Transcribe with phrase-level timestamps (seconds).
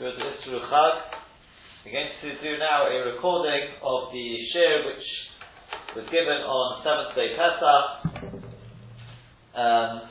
[0.00, 0.94] Good Isru Chag.
[1.84, 5.04] We're going to do now a recording of the shir which
[5.92, 8.40] was given on seventh day Pesach.
[9.52, 10.08] Um,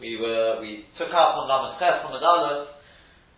[0.00, 2.80] we were we took out from Lamed Ches from Aleph.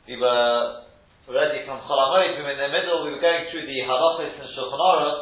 [0.06, 0.86] We were
[1.26, 2.38] already from Cholamoid.
[2.38, 3.02] We were in the middle.
[3.02, 5.18] We were going through the halachos and Shulchan Aruch,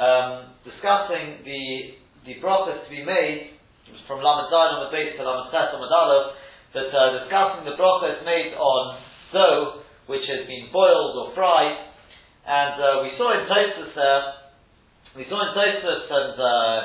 [0.00, 3.60] um, discussing the the brachas to be made
[4.08, 6.32] from Lamed Zayin on the base to Lamed Ches on Aleph.
[6.72, 11.86] That uh, discussing the brachas made on dough which has been boiled or fried.
[12.42, 14.22] And uh, we saw in Tosfos there,
[15.14, 16.80] we saw in Tosfos and uh,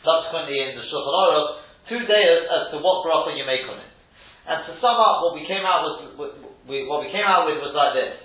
[0.00, 1.50] subsequently in the Shulchan Aruch
[1.92, 3.92] two days as to what bracha you make on it.
[4.48, 7.60] And to sum up, what we came out with, we, what we came out with
[7.60, 8.16] was like this: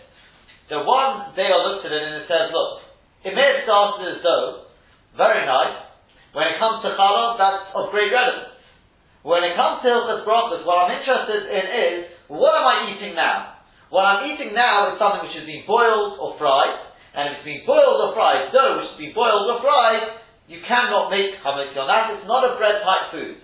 [0.71, 2.83] the one day I looked at it and it says, look,
[3.23, 4.71] it may have started as dough,
[5.15, 5.83] very nice.
[6.31, 8.55] When it comes to challah, that's of great relevance.
[9.23, 13.17] When it comes to Hilchas Brachas, what I'm interested in is what am I eating
[13.17, 13.57] now?
[13.89, 16.77] What I'm eating now is something which has been boiled or fried,
[17.17, 20.61] and if it's been boiled or fried, dough which has been boiled or fried, you
[20.61, 22.13] cannot make chametz on that.
[22.13, 23.41] It's not a bread type food.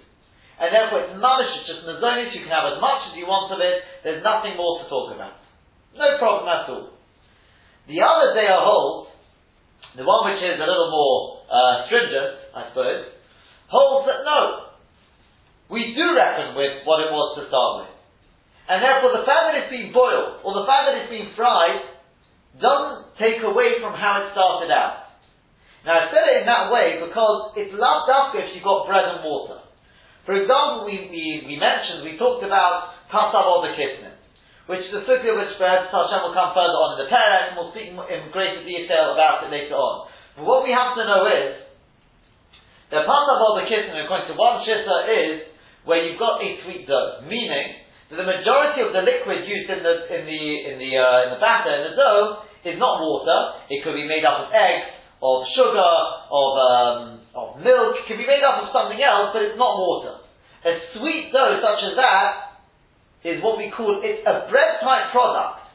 [0.62, 3.50] And therefore it's mamish, it's just nazonis, you can have as much as you want
[3.52, 5.42] of it, there's nothing more to talk about.
[5.98, 6.94] No problem at all.
[7.90, 9.10] The other day I hold,
[9.98, 13.18] the one which is a little more uh, stringent, I suppose,
[13.68, 14.78] holds that no,
[15.74, 17.95] we do reckon with what it was to start with.
[18.66, 21.86] And therefore the fact that it's been boiled, or the fact that it's been fried,
[22.58, 25.06] doesn't take away from how it started out.
[25.86, 29.06] Now I said it in that way because it's loved after if you've got bread
[29.06, 29.62] and water.
[30.26, 34.18] For example, we, we, we mentioned, we talked about Pasav or the Kisnin,
[34.66, 37.56] which is a sukkah which perhaps Hashem will come further on in the Perek, and
[37.62, 40.10] we'll speak in greater detail about it later on.
[40.34, 41.62] But what we have to know is,
[42.90, 45.54] that Pasav or the Kisnin, according to one Shita, is
[45.86, 47.85] where you've got a sweet dough, meaning
[48.16, 51.42] the majority of the liquid used in the in the in the uh, in the
[51.44, 53.62] batter in the dough is not water.
[53.70, 55.94] It could be made up of eggs, of sugar,
[56.32, 57.00] of um,
[57.36, 58.00] of milk.
[58.02, 60.26] It can be made up of something else, but it's not water.
[60.66, 62.56] A sweet dough such as that
[63.22, 65.70] is what we call it's a bread type product,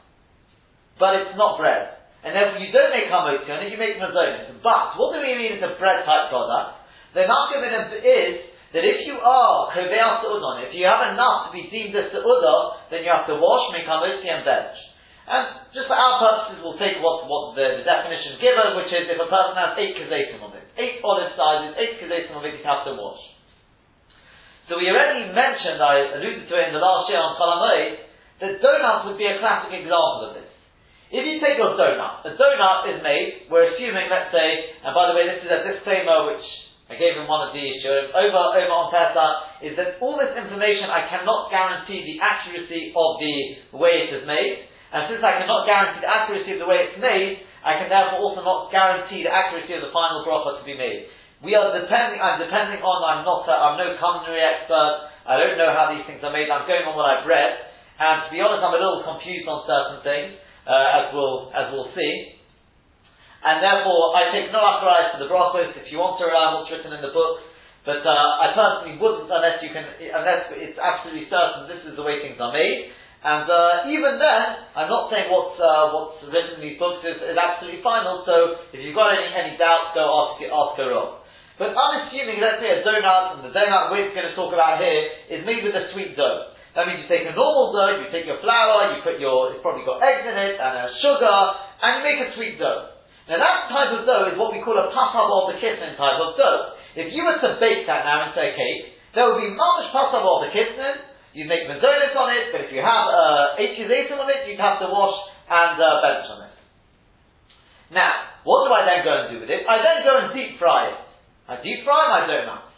[0.99, 2.01] but it's not bread.
[2.21, 4.51] And therefore you don't make hamotzi you make mazonis.
[4.61, 6.81] But what do we mean it's a bread type product?
[7.13, 11.67] The nafka is that if you are kovea on if you have enough to be
[11.67, 14.79] deemed a seudah, then you have to wash, make hamotzi and bench.
[15.27, 19.11] And just for our purposes, we'll take what, what the, the definition given, which is
[19.11, 22.57] if a person has eight kazetim of it, eight olive sizes, eight kazetim of it,
[22.57, 23.21] you have to wash.
[24.71, 28.07] So we already mentioned, I alluded to it in the last year on Cholamoid,
[28.39, 30.51] that donuts would be a classic example of this.
[31.11, 35.11] If you take your donut, a donut is made, we're assuming, let's say, and by
[35.11, 36.47] the way, this is a disclaimer which
[36.91, 40.35] I gave him one of these issues over over on Pesach is that all this
[40.35, 43.35] information I cannot guarantee the accuracy of the
[43.79, 46.99] way it is made, and since I cannot guarantee the accuracy of the way it's
[46.99, 50.75] made, I can therefore also not guarantee the accuracy of the final bracha to be
[50.75, 51.07] made.
[51.39, 52.19] We are depending.
[52.19, 52.97] I'm depending on.
[53.07, 53.47] I'm not.
[53.47, 55.07] A, I'm no culinary expert.
[55.23, 56.51] I don't know how these things are made.
[56.51, 57.55] I'm going on what I've read,
[58.03, 60.35] and to be honest, I'm a little confused on certain things,
[60.67, 62.40] uh, as we'll as we'll see.
[63.41, 66.61] And therefore, I take no authorized to the brachos if you want to rely on
[66.61, 67.41] what's written in the book.
[67.81, 72.05] But uh, I personally wouldn't unless you can, unless it's absolutely certain this is the
[72.05, 72.93] way things are made.
[73.21, 74.45] And uh, even then,
[74.77, 78.21] I'm not saying what's uh, what's written in these books is, is absolutely final.
[78.25, 81.25] So if you've got any any doubts, go ask ask her up.
[81.57, 84.81] But I'm assuming, let's say a donut, and the donut we're going to talk about
[84.81, 86.53] here is made with a sweet dough.
[86.73, 89.61] That means you take a normal dough, you take your flour, you put your, it's
[89.61, 91.37] probably got eggs in it and a sugar,
[91.83, 92.90] and you make a sweet dough.
[93.31, 96.19] Now that type of dough is what we call a pasab of the kisnin type
[96.19, 96.75] of dough.
[96.99, 100.19] If you were to bake that now into a cake, there would be mamish pasab
[100.19, 100.99] of the kisnin,
[101.31, 103.79] you'd make mazonis on it, but if you have uh, eight
[104.11, 105.15] on it, you'd have to wash
[105.47, 106.55] and uh, bench on it.
[107.95, 109.63] Now, what do I then go and do with it?
[109.63, 110.99] I then go and deep fry it.
[111.47, 112.75] I deep fry my donuts.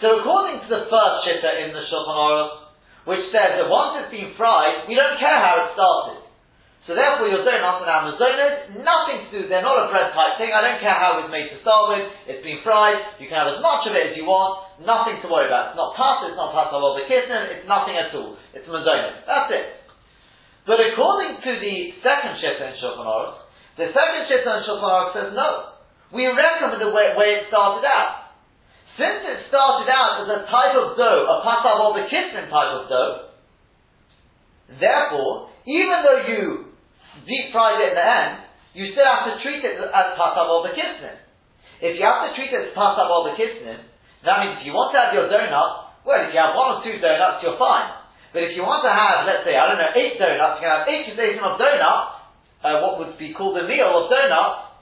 [0.00, 2.72] So according to the first shitta in the Shulchan Aruch,
[3.12, 6.21] which says that once it's been fried, we don't care how it started.
[6.82, 10.50] So therefore, your donuts and Amazonas, nothing to do, they're not a bread type thing.
[10.50, 12.10] I don't care how it was made to start with.
[12.26, 13.22] It's been fried.
[13.22, 14.82] You can have as much of it as you want.
[14.82, 15.70] Nothing to worry about.
[15.70, 18.34] It's not pasta, it's not pasta of the kisnin, it's nothing at all.
[18.50, 19.22] It's Mazonas.
[19.30, 19.66] That's it.
[20.66, 23.46] But according to the second Shitta in Shulchan Aruch,
[23.78, 25.78] the second Shitta in Shulchan Aruch says no.
[26.10, 28.34] We recommend the way, way it started out.
[28.98, 32.74] Since it started out as a type of dough, a pasav of the kisnin type
[32.74, 33.30] of dough,
[34.82, 36.71] therefore, even though you
[37.26, 38.32] deep fried it in the end,
[38.72, 41.20] you still have to treat it as pasav or bekisnin.
[41.82, 43.84] If you have to treat it as pasav or bekisnin,
[44.22, 46.78] that means if you want to have your donut, well, if you have one or
[46.82, 48.02] two donuts, you're fine.
[48.32, 50.72] But if you want to have, let's say, I don't know, eight donuts, you can
[50.72, 52.22] have eight containers of donuts,
[52.62, 54.72] uh, what would be called a meal of donuts,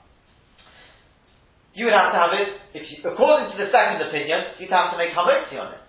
[1.75, 4.91] you would have to have it, if you, according to the second opinion, you'd have
[4.95, 5.83] to make hamotzi on it.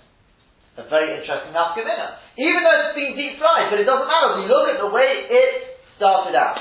[0.79, 2.21] A very interesting nafkamina.
[2.39, 4.39] Even though it's been deep fried, but it doesn't matter.
[4.39, 5.70] We look at the way it
[6.01, 6.57] started out.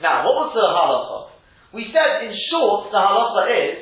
[0.00, 1.36] Now, what was the halacha?
[1.76, 3.76] We said, in short, the halacha is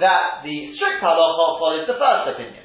[0.00, 2.64] that the strict halacha follows the first opinion.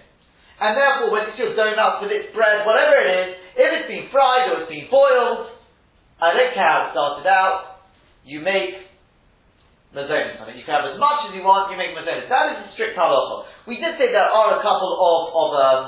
[0.63, 3.27] And therefore, when it's your donuts, with its bread, whatever it is,
[3.59, 5.59] if it's been fried or it's been boiled,
[6.23, 7.83] I don't care how it started out,
[8.23, 8.79] you make
[9.95, 10.59] mazonis on it.
[10.59, 12.31] You can have as much as you want, you make mazonis.
[12.31, 13.67] That is the strict halacha.
[13.67, 15.83] We did say there are a couple of, of, um,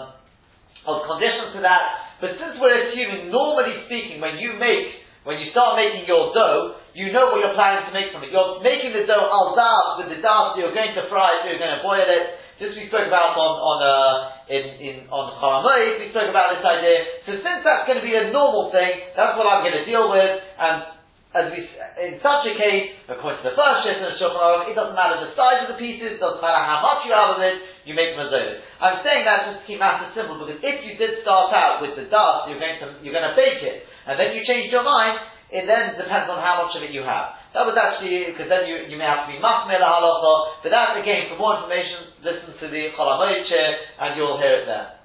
[0.88, 5.54] of conditions to that, but since we're assuming, normally speaking, when you make, when you
[5.54, 8.34] start making your dough, you know what you're planning to make from it.
[8.34, 11.62] You're making the dough al dab with the dab, you're going to fry it, you're
[11.62, 12.42] going to boil it.
[12.58, 16.62] This we spoke about on, on, uh, in, in, on Chalamoid, we spoke about this
[16.62, 17.26] idea.
[17.26, 20.10] So since that's going to be a normal thing, that's what I'm going to deal
[20.10, 21.02] with, and
[21.32, 24.68] as we, in such a case, according to the first shift and the Shulchan Aruch,
[24.68, 27.40] it doesn't matter the size of the pieces, doesn't matter how much you have of
[27.40, 27.56] it,
[27.88, 28.60] you make them as mazolit.
[28.84, 31.96] I'm saying that just to keep matters simple because if you did start out with
[31.96, 34.84] the dust, you're going to you're going to bake it, and then you change your
[34.84, 37.40] mind, it then depends on how much of it you have.
[37.56, 40.64] That was actually because then you, you may have to be masmir halacha.
[40.64, 45.00] But that again, for more information, listen to the Cholamoid and you'll hear it there.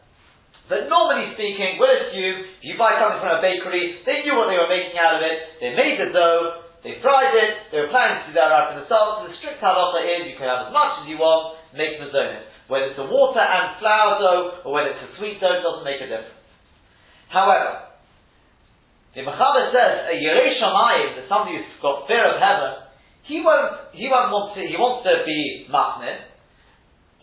[0.67, 4.51] But normally speaking, we'll assume if you buy something from a bakery, they knew what
[4.51, 7.91] they were making out of it, they made the dough, they fried it, they were
[7.95, 10.51] planning to do that right from the start, so the strict halacha is you can
[10.51, 12.51] have as much as you want, make mazonis.
[12.67, 16.03] Whether it's a water and flour dough, or whether it's a sweet dough, doesn't make
[16.03, 16.35] a difference.
[17.31, 17.87] However,
[19.17, 22.85] the Mechaber says, a Yerei Shamayim, that somebody who's got fear of heaven,
[23.25, 26.37] he won't, he won't want to, he wants to be matnit,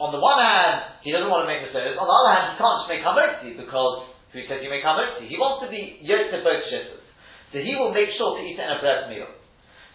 [0.01, 1.93] on the one hand, he doesn't want to make Masonis.
[1.95, 5.29] On the other hand, he can't just make Hamotzi because who says you make Hamotzi?
[5.29, 7.05] He wants to be yoked to both shittas.
[7.53, 9.29] So he will make sure to eat it in a bread meal.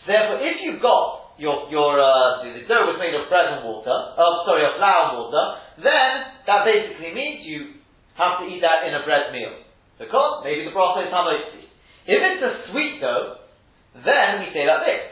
[0.07, 3.67] So therefore, if you've got your, your, uh, the, dough was made of bread and
[3.67, 5.45] water, oh, sorry, of flour and water,
[5.83, 6.13] then
[6.47, 7.83] that basically means you
[8.15, 9.67] have to eat that in a bread meal.
[9.99, 11.11] Because maybe the broth is.
[12.09, 13.45] If it's a sweet dough,
[14.01, 15.05] then we say like this.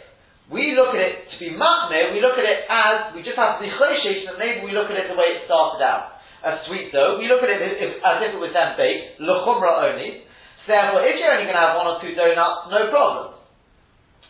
[0.48, 3.60] We look at it to be matne, we look at it as, we just have
[3.60, 6.16] the choshesh, and maybe we look at it the way it started out.
[6.40, 10.24] A sweet dough, we look at it as if it was then baked, lechumra only.
[10.64, 13.36] Therefore, if you're only going to have one or two donuts, no problem.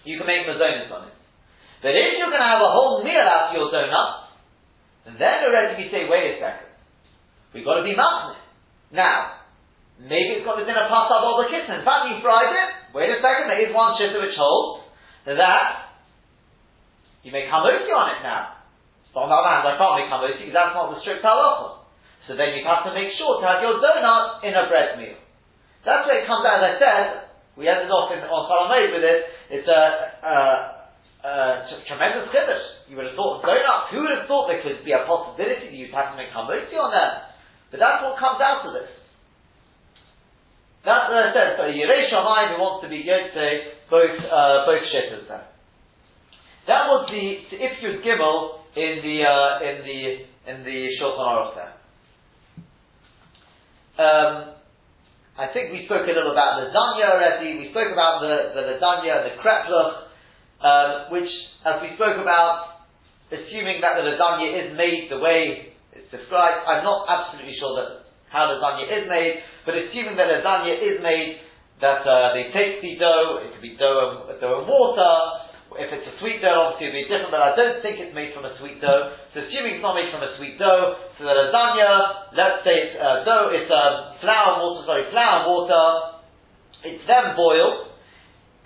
[0.03, 1.17] You can make mazonis on it.
[1.85, 4.33] But if you're going to have a whole meal out of your donuts,
[5.07, 6.73] then already we say, wait a second.
[7.55, 8.41] We've got to be matne.
[8.91, 9.46] Now,
[10.01, 11.81] maybe it's got the pasta of the kitchen.
[11.81, 12.71] In fact, you fried it.
[12.93, 14.89] Wait a second, there is one shitter which holds
[15.27, 15.97] that
[17.27, 18.63] you make hamotzi on it now.
[19.11, 21.83] But on the other hand, I can't make hamotzi because that's not the strict halacha.
[22.31, 25.19] So then you have to make sure to have your donut in a bread meal.
[25.87, 26.59] That's where it comes out.
[26.59, 27.05] As I said,
[27.55, 29.21] we ended off in, on Salamed with it.
[29.51, 30.75] It's a,
[31.87, 32.91] tremendous chiddush.
[32.91, 33.95] You would have thought donuts.
[33.95, 36.75] Who would have thought there could be a possibility that you'd have to make hamotzi
[36.75, 37.11] on them?
[37.71, 38.91] But that's what comes out of this.
[40.87, 41.59] That's what I said.
[41.59, 45.51] So Yerei who wants to be Yotze both uh, both shitters there.
[46.71, 50.01] That was the if Yud Gimel in the uh, in the
[50.47, 51.75] in the Shulchan Aruch there.
[53.99, 54.55] Um,
[55.35, 57.59] I think we spoke a little about the Danya already.
[57.59, 60.07] We spoke about the the Ladanya, the Krepluch,
[60.63, 61.31] um, which,
[61.67, 62.87] as we spoke about,
[63.35, 68.06] assuming that the Ladanya is made the way it's described, I'm not absolutely sure that
[68.37, 71.41] how lasagna is made, but assuming that lasagna is made,
[71.81, 75.13] that uh, they take the dough, it could be dough and, dough and water,
[75.77, 78.33] if it's a sweet dough, obviously it'll be different, but I don't think it's made
[78.33, 79.13] from a sweet dough.
[79.33, 82.97] So assuming it's not made from a sweet dough, so the lasagna, let's say it's
[82.97, 85.85] uh, dough, it's um, flour and water, sorry, flour and water,
[86.87, 87.93] it's then boiled.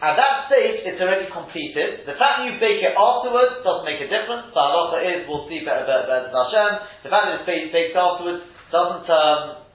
[0.00, 2.08] At that stage, it's already completed.
[2.08, 4.48] The fact that you bake it afterwards doesn't make a difference.
[4.48, 7.04] The halacha is, we'll see better, better, better Hashem.
[7.04, 9.66] The fact that it's baked afterwards doesn't, um,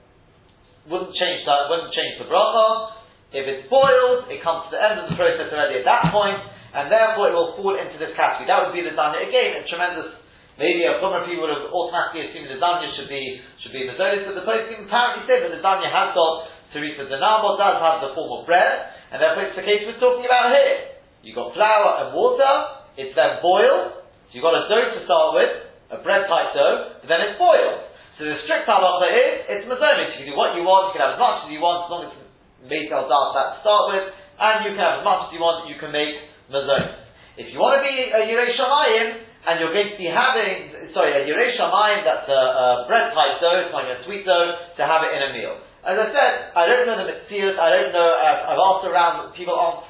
[0.90, 2.96] wouldn't change that, wouldn't change the bracha.
[3.32, 6.40] If it's boiled, it comes to the end of the process already at that point
[6.76, 8.44] and therefore it will fall into this category.
[8.44, 9.24] That would be the Danya.
[9.24, 10.12] Again, a tremendous,
[10.60, 14.28] maybe a Chumrah people would have automatically assumed the Danya should be, should be Mazonis,
[14.28, 18.12] but the post apparently said that the Danya has got Teresa Dinamo, does have the
[18.12, 21.00] form of bread, and therefore it's the case we're talking about here.
[21.24, 22.52] You've got flour and water,
[23.00, 25.52] it's then boiled, so you've got a dough to start with,
[25.96, 27.88] a bread type dough, but then it's boiled.
[28.16, 30.16] So the strict halacha is, it's mazonis.
[30.16, 31.88] You can do what you want, you can have as much as you want, as
[31.92, 32.24] long as it's
[32.64, 35.76] made al to start with, and you can have as much as you want, you
[35.76, 36.16] can make
[36.48, 36.96] mazonis.
[37.36, 41.12] If you want to be a Yerei Shamayim, and you're going to be having, sorry,
[41.12, 44.82] a Yerei Shamayim that's a, a bread type dough, it's like a sweet dough, to
[44.88, 45.60] have it in a meal.
[45.84, 49.36] As I said, I don't know the Mitzias, I don't know, I've, I've asked around,
[49.36, 49.84] people aren't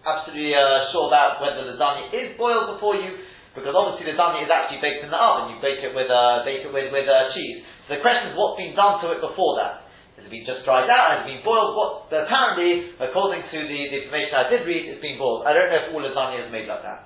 [0.00, 3.20] absolutely uh, sure about whether the lasagna is boiled before you,
[3.56, 5.56] because obviously the lasagna is actually baked in the oven.
[5.56, 7.64] You bake it with uh, bake it with, with uh, cheese.
[7.88, 9.88] So the question is, what's been done to it before that?
[10.20, 11.16] Has it been just dried out?
[11.16, 11.72] Has it been boiled?
[11.72, 15.48] What apparently, according to the, the information I did read, it's been boiled.
[15.48, 17.00] I don't know if all lasagna is made like that.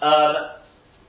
[0.00, 0.32] Um,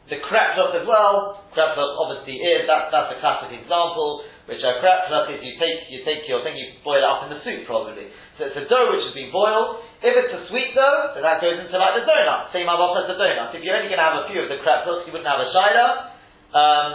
[0.08, 1.44] the kreploch as well.
[1.52, 4.24] Kreploch obviously is that, that's a classic example.
[4.48, 7.36] Which a kreploch is you take you take your thing you boil it up in
[7.36, 8.08] the soup probably.
[8.40, 9.84] So it's a dough which has been boiled.
[10.00, 12.56] If it's a sweet dough, then that goes into like the donut.
[12.56, 13.52] Same halacha as the donut.
[13.52, 15.52] If you're only going to have a few of the kreplochs, you wouldn't have a
[15.52, 15.88] shida.
[16.56, 16.92] Um,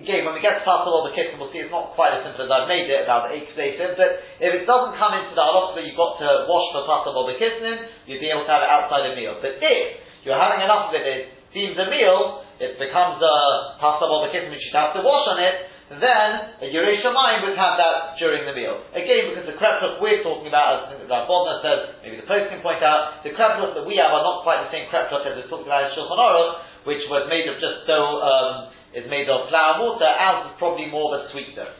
[0.00, 2.48] again, when we get to Passover the kitchen, we'll see it's not quite as simple
[2.48, 5.76] as I've made it about the eight but if it doesn't come into the halacha
[5.76, 8.70] where you've got to wash for Passover the kitchen, you'd be able to have it
[8.70, 9.38] outside a meal.
[9.44, 11.20] But if you're having enough of it, it
[11.54, 13.36] seems a meal, it becomes a
[13.78, 16.30] pasta bobakism which you'd have to wash on it, then
[16.64, 18.80] a Yeresh would have that during the meal.
[18.96, 22.64] Again, because the kreploch we're talking about, as Rav Bodner says, maybe the post can
[22.64, 25.50] point out, the kreploch that we have are not quite the same kreploch as is
[25.52, 29.50] talked about in Shulchan Aruch, which was made of just dough, um, is made of
[29.52, 30.06] flour and water.
[30.08, 31.74] Ours is probably more of a sweet dough.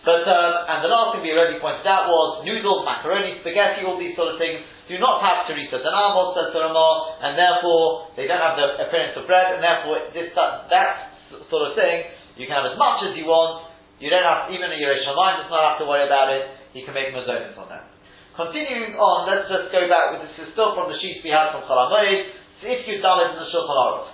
[0.00, 4.00] But um, and the last thing we already pointed out was noodles, macaroni, spaghetti, all
[4.00, 8.24] these sort of things do not have teresa danamos, says the Ramah, and therefore they
[8.24, 11.20] don't have the appearance of bread, and therefore this that, that
[11.52, 12.08] sort of thing
[12.40, 13.68] you can have as much as you want.
[14.00, 16.56] You don't have even a Yeresh does not have to worry about it.
[16.72, 17.92] You can make mazonis on that.
[18.32, 20.16] Continuing on, let's just go back.
[20.24, 22.32] This is still from the sheets we had from Chalamoid.
[22.64, 24.08] So if you done it in the Shulchan Aruch,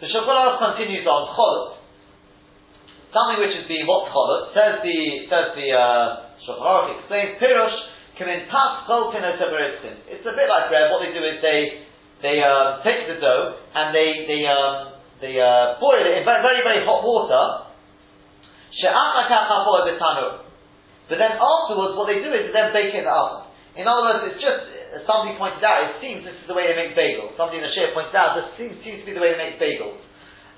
[0.00, 1.84] the Shulchan Aruch continues on Cholot.
[3.12, 7.76] Something which is being what cholot, says the says the uh, Shulchan Aruch explains Pirush
[8.16, 9.24] can in pas kolpin
[10.08, 10.88] It's a bit like bread.
[10.88, 11.84] What they do is they
[12.24, 16.60] they um, take the dough and they they um, they uh, boil it in very
[16.66, 17.70] very, hot water.
[21.06, 23.46] But then afterwards, what they do is they then bake it in the oven.
[23.78, 25.94] In other words, it's just as somebody pointed out.
[25.94, 27.38] It seems this is the way they make bagels.
[27.38, 29.56] Somebody in the share pointed out this seems, seems to be the way they make
[29.62, 30.02] bagels.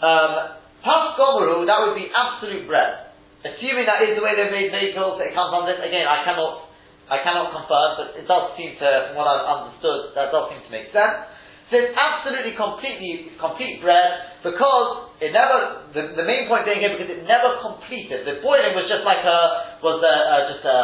[0.02, 3.16] Um, Pas gomeru, that would be absolute bread.
[3.40, 5.80] Assuming that is the way they've made bagels, it comes on this.
[5.80, 6.68] Again, I cannot,
[7.09, 10.61] I cannot confirm, but it does seem to, from what I've understood, that does seem
[10.61, 11.25] to make sense.
[11.73, 15.88] So it's absolutely completely complete bread because it never.
[15.97, 18.28] The, the main point being here because it never completed.
[18.28, 19.40] The boiling was just like a
[19.80, 20.76] was a, a, just a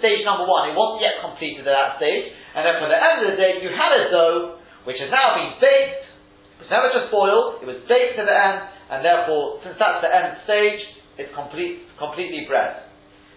[0.00, 0.72] stage number one.
[0.72, 3.60] It wasn't yet completed at that stage, and then for the end of the day,
[3.60, 6.08] you had a dough which has now been baked.
[6.56, 7.60] It was never just boiled.
[7.60, 10.80] It was baked to the end, and therefore, since that's the end stage,
[11.20, 12.88] it's complete, completely bread.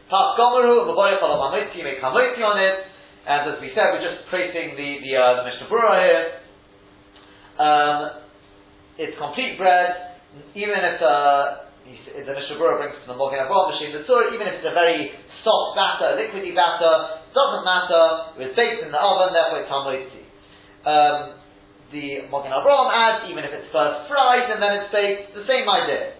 [0.08, 2.76] Pas gomeru, hamotzi on it,
[3.28, 6.43] and as we said, we're just tracing the, the, uh, the Mishnah here.
[7.60, 8.26] Um,
[8.98, 10.22] it's complete bread,
[10.54, 14.70] even if, uh, the Mishnah Berurah brings from the Mogen Avraham machine, even if it's
[14.70, 15.12] a very
[15.44, 18.04] soft batter, liquidy batter, doesn't matter,
[18.40, 20.24] it was baked in the oven, therefore it's hamotzi.
[20.88, 21.18] Um,
[21.92, 25.68] the Mogen Avraham adds, even if it's first fried and then it's baked, the same
[25.68, 26.18] idea.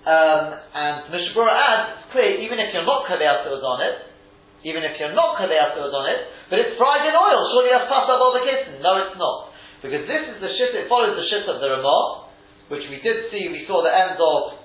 [0.00, 4.10] Um, and Mishnah Berurah adds, it's clear, even if you're not Kadeya on it,
[4.64, 8.16] even if you're not Kadeya on it, but it's fried in oil, surely that's Pasal
[8.16, 8.80] the.
[8.80, 9.49] No, it's not.
[9.80, 12.28] Because this is the shit, it follows the shit of the Ramah,
[12.68, 14.60] which we did see, we saw the end of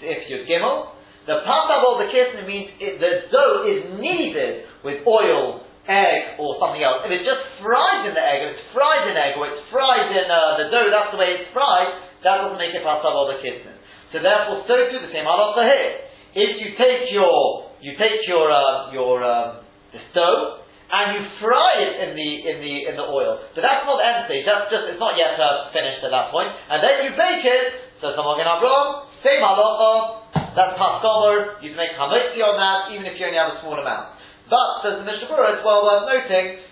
[0.00, 0.94] if you're Gimel.
[1.26, 6.84] The Pasal the Kissen means it, the dough is kneaded with oil egg or something
[6.84, 9.64] else, if it's just fried in the egg, if it's fried in egg or it's
[9.72, 11.88] fried in uh, the dough, that's the way it's fried,
[12.22, 13.76] that doesn't make it pasav or the kisnin.
[14.12, 15.92] So therefore, so too the same halacha here.
[16.36, 21.84] If you take your you take your uh, your um, this dough and you fry
[21.84, 24.48] it in the in the in the oil, but that's not the end stage.
[24.48, 26.48] That's just it's not yet uh, finished at that point.
[26.48, 27.88] and then you bake it.
[28.00, 30.54] So someone can Avram, same halacha.
[30.54, 31.58] That's pascomer.
[31.60, 34.16] You can make hamotzi on that, even if you only have a small amount.
[34.48, 36.62] But, says the Mishnah it's well worth noting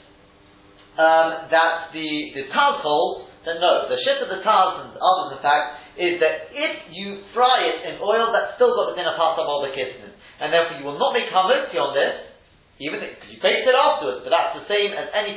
[0.97, 5.41] um, that the, the Taz holds that no, the shit of the and others, in
[5.41, 9.47] fact, is that if you fry it in oil, that's still got the dinner pasam
[9.47, 10.11] of the kisnin.
[10.43, 12.36] And therefore you will not make hamotzi on this,
[12.77, 15.33] even because you baked it afterwards, but that's the same as any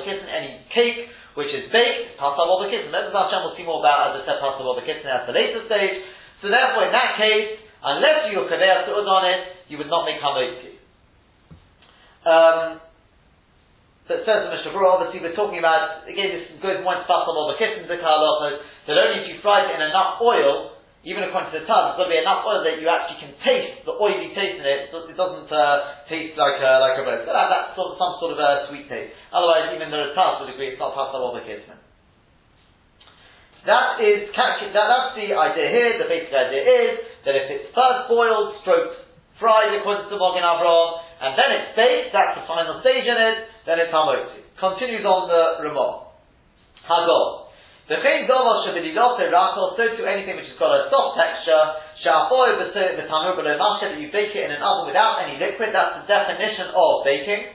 [0.00, 2.16] the kisnin, any cake which is baked,
[2.64, 2.88] the kisnin.
[2.90, 4.40] That's what Hashem will see more about, as I said,
[4.80, 6.00] the kisnin at the later stage.
[6.40, 10.80] So therefore, in that case, unless you kaveya on it, you would not make hamotzi.
[12.24, 12.80] Um,
[14.08, 17.60] so it says in Mishnah obviously we're talking about, again this goes more into or
[17.60, 20.77] Kissin Zakalachos, that only if you fry it in enough oil,
[21.08, 23.96] even according to the Taz, to be enough oil that you actually can taste the
[23.96, 24.92] oily taste in it.
[24.92, 27.24] So it doesn't uh, taste like a, like a bread.
[27.24, 29.16] So that, that's sort of, some sort of a sweet taste.
[29.32, 31.80] Otherwise, even the Taz would agree it's not Pasal or Kissin.
[33.64, 35.96] That is, that, that's the idea here.
[35.96, 36.90] The basic idea is
[37.24, 39.08] that if it's first boiled, stroked,
[39.40, 43.36] fried according to Mogen Avraham, and then it's baked, that's the final stage in it,
[43.66, 44.44] then it's Hamotzi.
[44.60, 46.12] Continues on the Ramah.
[46.86, 47.47] Hagol.
[47.88, 51.64] The chain dovel shabidilose rakol, so to anything which has got a soft texture,
[52.04, 56.04] shafoy b'tanur below masha, that you bake it in an oven without any liquid, that's
[56.04, 57.48] the definition of baking.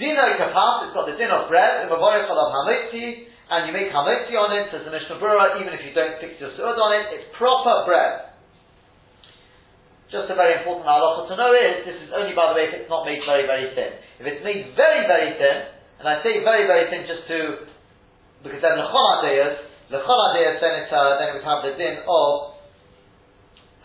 [0.00, 4.32] Dino kapas, it's got the din of bread, umavoyach of hamotzi, and you make hamotzi
[4.32, 7.20] on it, says the Mishnah Berurah, even if you don't fix your su'ud on it,
[7.20, 8.32] it's proper bread.
[10.08, 12.74] Just a very important halacha to know is, this is only by the way if
[12.80, 13.92] it's not made very, very thin.
[14.16, 17.68] If it's made very, very thin, and I say very, very thin just to,
[18.48, 22.58] because then the adeyas, the adeyas, then it, then would have the din of,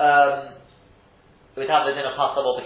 [0.01, 0.37] um,
[1.53, 2.57] would have the din of pasal or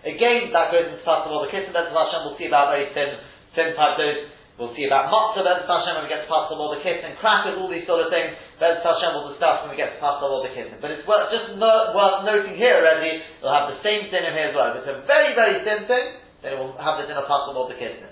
[0.00, 3.20] Again, that goes into pasal or bekissin, that's Hashem, we'll see about very thin,
[3.52, 4.32] thin type dose.
[4.56, 7.68] We'll see about matzah, Bez Hashem, when we get to pasal or bekissin, crackers, all
[7.68, 8.32] these sort of things.
[8.56, 10.80] Bez Hashem will discuss when we get to pasal or bekissin.
[10.80, 14.32] But it's worth, just no, worth noting here already, it'll have the same din in
[14.32, 14.72] here as well.
[14.72, 16.06] If it's a very, very thin thing,
[16.40, 18.08] then it will have the din of pasal or bekissin.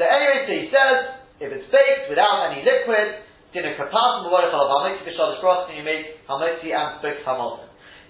[0.00, 0.96] So anyway, so he says,
[1.40, 7.02] if it's baked without any liquid, dinner b'shalish and you make hamotzi and.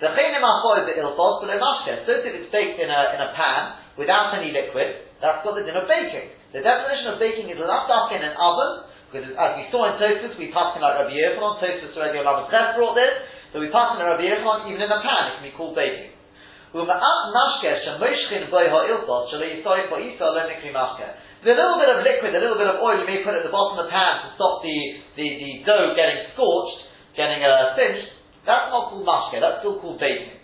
[0.00, 2.09] The chenim achor is the ilfos, but mashke.
[2.09, 5.64] So if it's baked in a, in a pan without any liquid, that's got the
[5.64, 6.32] din of baking.
[6.56, 10.00] The definition of baking is left up in an oven, because as we saw in
[10.00, 13.12] Tosfos, we passed in like Rabbi Yochanan, Tosfos already on Ches brought this,
[13.52, 16.16] so we passed in Rabbi Yochanan even in a pan, it can be called baking.
[16.73, 16.87] There's
[21.49, 23.52] a little bit of liquid, a little bit of oil you may put at the
[23.52, 24.76] bottom of the pan to stop the,
[25.16, 26.85] the, the dough getting scorched,
[27.16, 28.12] getting uh, singed.
[28.44, 30.37] That's not called mashke, that's still called baking.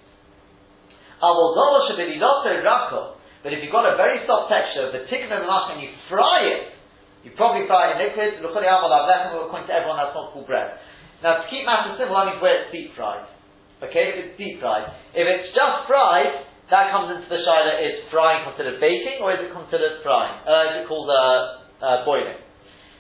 [3.45, 5.93] But if you've got a very soft texture, the tikkun of the mashke and you
[6.09, 6.73] fry it,
[7.25, 10.81] you probably fry it in liquid, according to everyone that's not called bread.
[11.23, 13.29] Now to keep matters simple, that means where it's deep fried.
[13.83, 14.89] Okay, if it's deep fried.
[15.13, 19.41] If it's just fried, that comes into the shaila, is frying considered baking or is
[19.47, 20.35] it considered frying?
[20.43, 22.43] Uh, is it called uh, uh, boiling?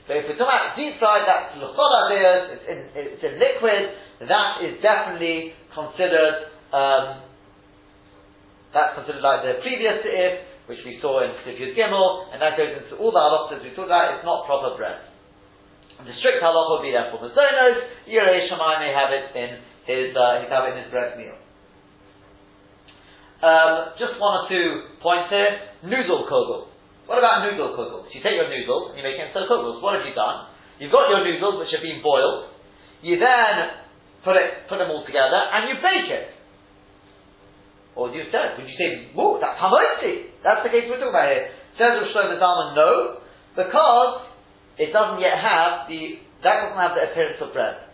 [0.07, 3.83] But if we're talking about deep fried, that's luchol it's in, it's in liquid,
[4.31, 7.26] that is definitely considered, um,
[8.70, 10.35] that's considered like the previous to if,
[10.70, 13.90] which we saw in Sifyud Gimel, and that goes into all the halachas we talked
[13.90, 15.11] about, it's not proper bread.
[15.98, 19.50] The strict halacha would be therefore the zonos, Yirei Shammai may have it in
[19.90, 21.35] his uh, he's having his bread meal.
[23.37, 25.68] Um, just one or two points here.
[25.85, 26.72] Noodle kugel.
[27.05, 28.09] What about noodle kugels?
[28.11, 29.85] You take your noodles and you make it into kugels.
[29.85, 30.49] What have you done?
[30.81, 32.57] You've got your noodles which have been boiled.
[33.05, 33.85] You then
[34.25, 36.27] put it, put them all together and you bake it.
[37.96, 40.37] Or you said, would you say, whoa, that's hamotzi?
[40.44, 41.49] That's the case we're talking about here.
[41.81, 43.20] Says Rosh Zalman, no,
[43.57, 44.29] because
[44.77, 47.86] it doesn't yet have the, that doesn't have the appearance of bread.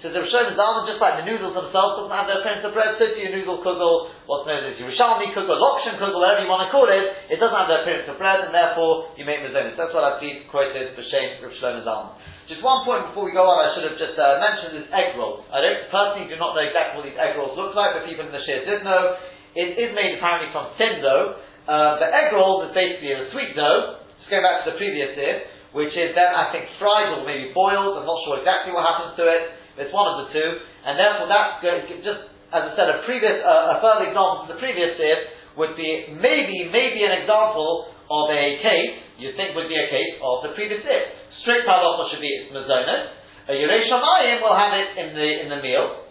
[0.00, 2.96] So the Rishon Zalman, just like the noodles themselves doesn't have the appearance of bread,
[2.96, 6.64] so to your noodle kugel, what's known as Yerushalmi kugel, Lokshen kugel, whatever you want
[6.64, 9.76] to call it, it doesn't have the appearance of bread, and therefore you make mazonis.
[9.76, 12.16] That's what I've seen quoted for Shem Rav.
[12.48, 15.20] Just one point before we go on, I should have just uh, mentioned is egg
[15.20, 15.44] rolls.
[15.52, 18.24] I don't personally do not know exactly what these egg rolls look like, but people
[18.24, 19.20] in the share did know.
[19.52, 21.44] It is made apparently from thin dough.
[21.68, 24.00] Uh, the egg roll is basically a sweet dough.
[24.16, 25.44] Just going back to the previous year,
[25.76, 28.00] which is then I think fried or maybe boiled.
[28.00, 29.59] I'm not sure exactly what happens to it.
[29.78, 30.50] It's one of the two,
[30.86, 31.62] and therefore that
[32.02, 35.78] just as I said, a previous uh, a further example from the previous year would
[35.78, 40.50] be maybe maybe an example of a case you think would be a case of
[40.50, 41.14] the previous year.
[41.46, 43.14] Strict halacha should be its mazonas.
[43.48, 46.10] A Yerei Shamayim will have it in the in the meal.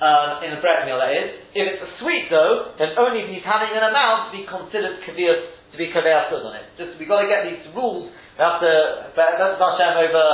[0.00, 1.44] Um, in the bread meal, that is.
[1.52, 5.04] If it's a sweet dough, then only if he's having an amount to be considered
[5.04, 6.72] kavias, to be kavias on it.
[6.80, 8.08] Just we've got to get these rules.
[8.08, 8.72] We have to.
[9.12, 10.24] That's Hashem over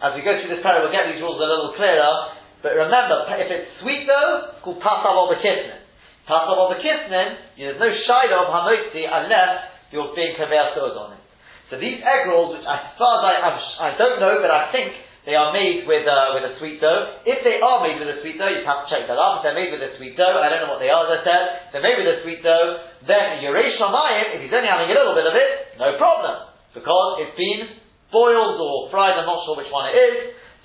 [0.00, 2.32] as we go through this paragraph, we'll get these rules a little clearer.
[2.64, 9.04] But remember, if it's sweet though, it's called or bekisnin, there's no shida of hamotzi
[9.08, 9.52] unless
[9.92, 11.22] you're being kaver on it.
[11.70, 14.90] So these egg rolls, which as far as I, I don't know, but I think
[15.22, 17.22] they are made with uh, with a sweet dough.
[17.28, 19.40] If they are made with a sweet dough, you have to check that out.
[19.40, 21.20] If they're made with a sweet dough, I don't know what they are, as I
[21.22, 25.14] said, they're made with a sweet dough, then Yeresh if he's only having a little
[25.14, 26.50] bit of it, no problem.
[26.74, 27.79] Because it's been
[28.12, 30.16] boiled or fried, I'm not sure which one it is.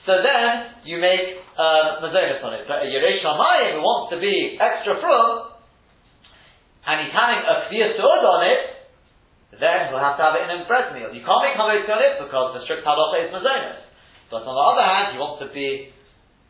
[0.05, 2.69] So then you make um, mazonis on it.
[2.69, 5.57] But a Yeresh Shamayim who wants to be extra from,
[6.85, 8.61] and he's having a kfir sword on it,
[9.57, 11.09] then he'll have to have it in a bread meal.
[11.09, 13.81] You can't make hamotzi on it because the strict halacha is mazonis.
[14.29, 15.89] But on the other hand, he wants to be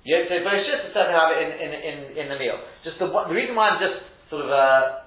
[0.03, 2.59] Yotzei Bereshit instead of have it in, in, in, in the meal.
[2.83, 5.05] Just the, the reason why I'm just sort of uh,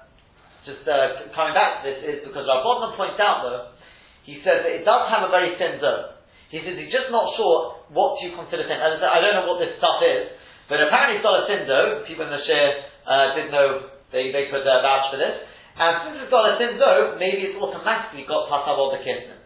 [0.65, 3.78] just uh, coming back to this is because Rabbanon points out though
[4.23, 6.19] he says that it does have a very thin dough.
[6.49, 8.81] He says he's just not sure what you consider thin.
[8.81, 10.33] As I, said, I don't know what this stuff is,
[10.65, 12.05] but apparently it's got a thin dough.
[12.09, 15.45] People in the share uh, didn't know they, they could uh, vouch for this.
[15.77, 19.39] And since it's got a thin dough, maybe it's automatically got pasal of the kisnin.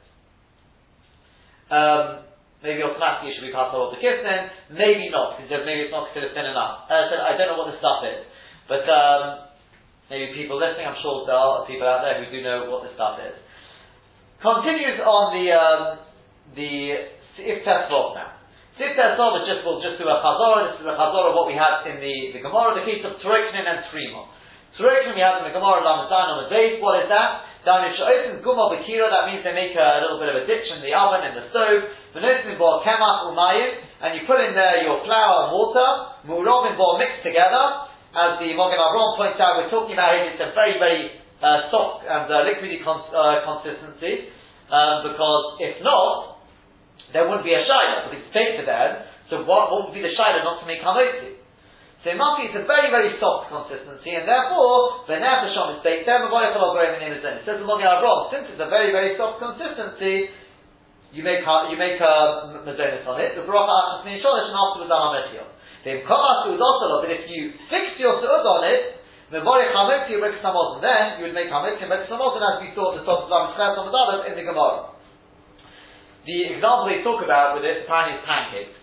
[1.69, 2.03] Um,
[2.63, 4.49] maybe automatically it should be pasal of the kisnin.
[4.71, 6.87] Maybe not, because maybe it's not considered thin enough.
[6.87, 8.23] Uh, so I don't know what the stuff is,
[8.71, 9.51] but um,
[10.07, 12.95] maybe people listening, I'm sure there are people out there who do know what this
[12.95, 13.35] stuff is.
[14.43, 16.03] Continues on the um,
[16.51, 16.99] the
[17.39, 18.35] if Tesla now.
[18.75, 20.67] Sif Tesla just we'll just do a chazor.
[20.67, 23.23] This is a chazor of what we had in the, the Gemara, the case of
[23.23, 24.27] Turoknin and Trimo.
[24.75, 26.75] Turoknin we have in the Gemara Lamadan on the base.
[26.83, 27.55] What is that?
[27.63, 31.39] In that means they make a little bit of a ditch in the oven, in
[31.39, 31.87] the stove.
[32.11, 36.19] Venotim Bo Kemach Umayim, and you put in there your flour and water.
[36.27, 37.87] Mu'rovim Bo mixed together.
[38.11, 41.67] As the Mogen Avram points out, we're talking about it, it's a very, very uh,
[41.67, 44.31] soft and uh, liquidy con- uh, consistency.
[44.71, 46.39] Um, because if not,
[47.11, 49.03] there wouldn't be a shayla because it's baked to them.
[49.27, 51.43] So what, what would be the shayla not to make hamotzi?
[52.03, 56.19] So Maki is a very, very soft consistency, and therefore, the Nefashon is baked there,
[57.39, 60.27] It says the Mogi Avram, since it's a very, very soft consistency,
[61.15, 62.15] you make you make a
[62.67, 63.39] mazonis on it.
[63.39, 64.03] The bracha
[64.49, 64.99] and afterwards a
[66.59, 69.02] also, but if you fix your suud on it,
[69.33, 73.89] mevorich hametiyah breaks then you would make hametiyah breaks as we saw the top of
[73.89, 74.93] the in the Gemara.
[76.23, 78.79] The example they talk about with this apparently is pancakes.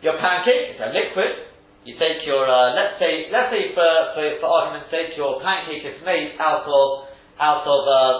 [0.00, 1.50] Your pancake is a liquid.
[1.84, 5.82] You take your uh, let's say let's say for, for, for argument's sake your pancake
[5.82, 7.10] is made out of
[7.42, 8.16] out of um,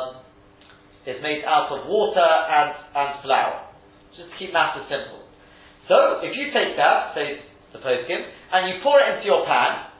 [1.07, 3.71] is made out of water and and flour.
[4.13, 5.23] Just to keep matters simple.
[5.87, 7.41] So if you take that, say
[7.73, 8.21] the poskim,
[8.53, 9.92] and you pour it into your pan,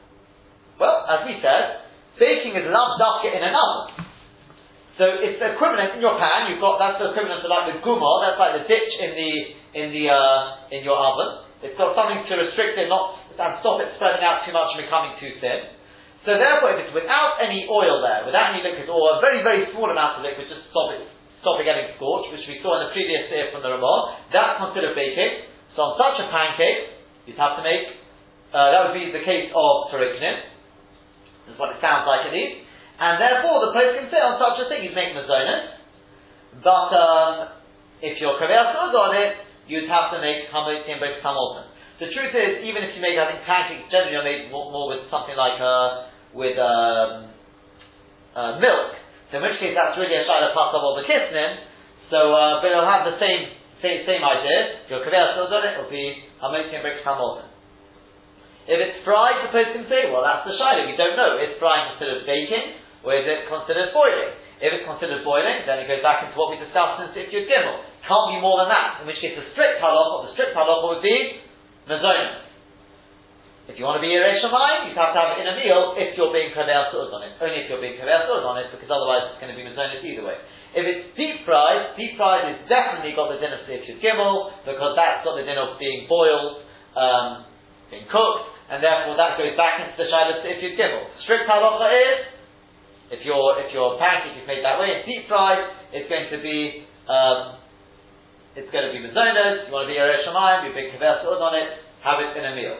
[0.79, 1.85] well, as we said,
[2.17, 4.03] baking is lav in an oven.
[4.93, 6.53] So it's the equivalent in your pan.
[6.53, 8.11] You've got that's the equivalent to like the guma.
[8.21, 9.31] That's like the ditch in the
[9.73, 11.49] in the uh, in your oven.
[11.65, 14.85] It's got something to restrict it, not and stop it spreading out too much and
[14.85, 15.73] becoming too thin.
[16.29, 19.65] So therefore, if it's without any oil there, without any liquid, or a very very
[19.73, 21.09] small amount of liquid, just stop it
[21.43, 24.63] stop it getting scorched, which we saw in the previous year from the Ramah, that's
[24.63, 25.51] considered baking.
[25.75, 26.95] So on such a pancake,
[27.27, 27.99] you'd have to make.
[28.55, 30.53] Uh, that would be the case of tariknim.
[31.47, 32.63] That's what it sounds like at least.
[32.99, 35.81] And therefore, the post can say on such a thing, you'd make mazonas,
[36.61, 37.33] but um,
[38.05, 39.31] if you're kaveya on it,
[39.65, 41.73] you'd have to make hamotzi and both hamilton.
[41.99, 44.91] The truth is, even if you make, I think pancakes generally are made more, more
[44.91, 47.31] with something like uh, with um,
[48.35, 48.97] uh, milk.
[49.31, 51.63] So in which case, that's really a shaila pasal of the kisnin.
[52.11, 54.83] So, uh, but it'll have the same same, same idea.
[54.83, 57.52] If you're kaveya on it, it'll be hamotzi and both hamilton.
[58.63, 60.87] If it's fried, the post can say, well, that's the shaila.
[60.87, 61.35] We don't know.
[61.39, 62.83] Is frying of baking?
[63.03, 64.31] or is it considered boiling?
[64.63, 67.83] If it's considered boiling, then it goes back into what we discussed in Sifyud Gimel.
[68.07, 71.03] Can't be more than that, in which case the strict halacha, the strict halacha would
[71.03, 71.43] be
[71.87, 72.47] mezonah.
[73.63, 76.19] If you want to be Yeresh you'd have to have it in a meal if
[76.19, 77.31] you're being Kavel Su'ud on it.
[77.39, 80.23] Only if you're being Su'ud on it, because otherwise it's going to be Mezonah either
[80.23, 80.35] way.
[80.75, 84.95] If it's deep fried, deep fried has definitely got the din of Sifyud Gimel, because
[84.95, 87.47] that's got the din of being boiled, um,
[87.87, 91.03] being cooked, and therefore that goes back into the Shiloh Sifyud Gimel.
[91.23, 92.17] Strict halacha is
[93.11, 96.87] if your if your pancake is made that way deep fried, it's going to be
[97.05, 97.59] um,
[98.55, 99.67] it's going to be mazonas.
[99.67, 101.69] You want to be Yeresh Shamayim, you big kaver on it,
[102.05, 102.77] have it in a meal.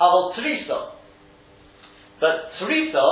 [0.00, 0.98] Aval trisa.
[2.18, 3.06] But trisa,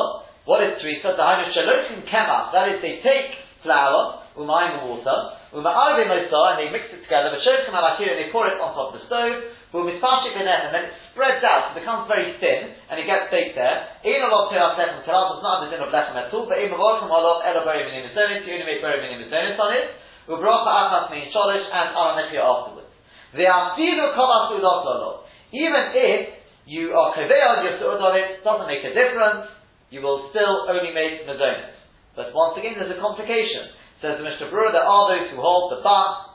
[0.47, 1.15] what is trisa?
[1.15, 2.55] The hainu shalotim kemach.
[2.55, 5.19] That is, they take flour, umayim water,
[5.55, 7.35] uma'arve and they mix it together.
[7.35, 9.43] V'shochem alakir and they pour it on top of the stove.
[9.77, 13.93] And then it spreads out, it becomes very thin, and it gets baked there.
[14.01, 16.73] Ein olov teras lechem teras, it's not the din of lechem at all, but ein
[16.73, 19.93] mavolchem olov elo beri minim misonis, you only make beri minim misonis on it,
[20.33, 22.93] ubrocha achas min sholish, and aranechia afterwards.
[23.37, 26.21] The afidu kol asudot Even if
[26.65, 29.53] you are on your suud on it, doesn't make a difference,
[29.91, 31.77] you will still only make mazonis.
[32.17, 33.77] But once again, there's a complication.
[34.01, 36.26] Says the Mishnah Berurah, there are those who hold the but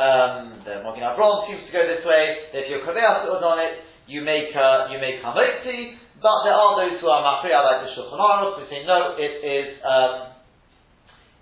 [0.00, 2.48] um, the Mogen Avram seems to go this way.
[2.56, 6.00] That if you're kaveya on it, you make uh, you make hamotzi.
[6.20, 9.34] But there are those who are mafriya like the Shulchan Aruch who say no, it
[9.44, 10.32] is um,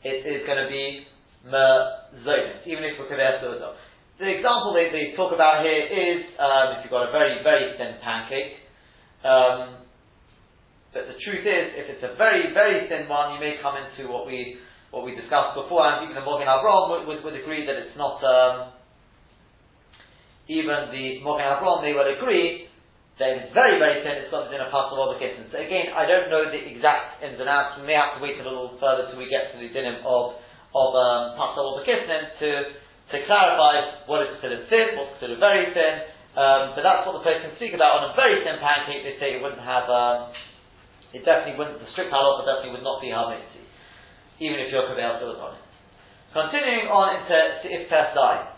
[0.02, 1.06] it is going to be
[1.46, 3.42] mezonis, even if we're kaveya
[4.18, 7.78] The example they, they talk about here is um, if you've got a very very
[7.78, 8.58] thin pancake.
[9.22, 9.86] Um,
[10.94, 14.10] but the truth is, if it's a very very thin one, you may come into
[14.10, 14.58] what we
[14.90, 18.24] what we discussed before, and even the Avram would, would, would, agree that it's not,
[18.24, 18.72] um,
[20.48, 22.68] even the Mogen Avram, they would agree
[23.20, 25.18] that it's very, very thin, it's in a din of of
[25.50, 28.38] So again, I don't know the exact ins and outs, we may have to wait
[28.40, 30.38] a little further till we get to the dinim of,
[30.72, 32.50] of um, Pasal of to,
[33.12, 37.26] to clarify what is considered thin, what's considered very thin, um, but that's what the
[37.26, 37.98] can speak about.
[37.98, 40.30] On a very thin pancake, they say it wouldn't have, um,
[41.10, 43.57] it definitely wouldn't, the strict halacha definitely would not be hamotzi,
[44.38, 45.64] even if your kavel was on it.
[46.32, 47.34] Continuing on into
[47.66, 48.54] if test die.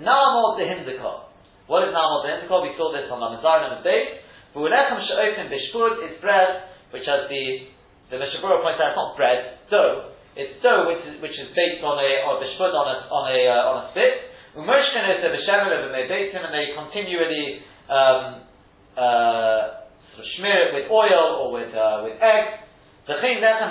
[0.00, 1.30] Na'amod the hindika.
[1.70, 2.50] What is na'amod the?
[2.50, 4.24] We saw this on the Mazarin and the.
[4.54, 7.70] But V'ulechem she'ofen bishpud is bread, which has the,
[8.10, 10.14] the Mishnah Berurah points out it's not bread, dough.
[10.38, 13.38] It's dough which is, which is baked on a, or bishpud on a, on a,
[13.50, 14.30] uh, on a spit.
[14.54, 18.46] Umoshken is a b'shemer of a and they continually, um,
[18.94, 19.82] uh,
[20.14, 22.64] sort of smear it with oil or with, uh, with egg.
[23.04, 23.68] The lechem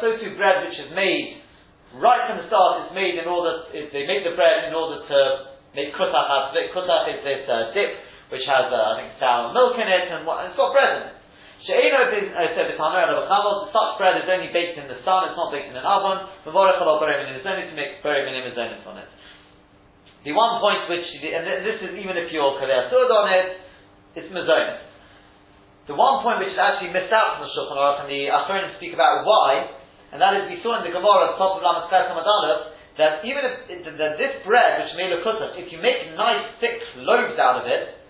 [0.00, 1.44] so too bread which is made
[1.96, 5.18] right from the start it's made in order, they make the bread in order to
[5.72, 6.52] make kutach.
[6.52, 7.92] Kutach is this uh, dip
[8.28, 11.00] which has, uh, I think, sour milk in it, and, what, and it's got bread
[11.00, 11.16] in it.
[11.64, 12.12] She'eno
[13.72, 16.28] such bread is only baked in the sun, it's not baked in an oven.
[16.44, 18.52] It's only to make very minimal
[18.88, 19.08] on it.
[20.24, 23.60] The one point which, and this is even if you're kaver on it,
[24.16, 24.87] it's mazonis.
[25.88, 28.76] The one point which is actually missed out from the Shulchan Aruch, and the Achronim
[28.76, 29.72] speak about why,
[30.12, 33.24] and that is we saw in the Gemara, at the top of Lamas Aleph, that
[33.24, 33.54] even if
[33.96, 35.22] that this bread, which made a
[35.56, 38.04] if you make nice thick loaves out of it,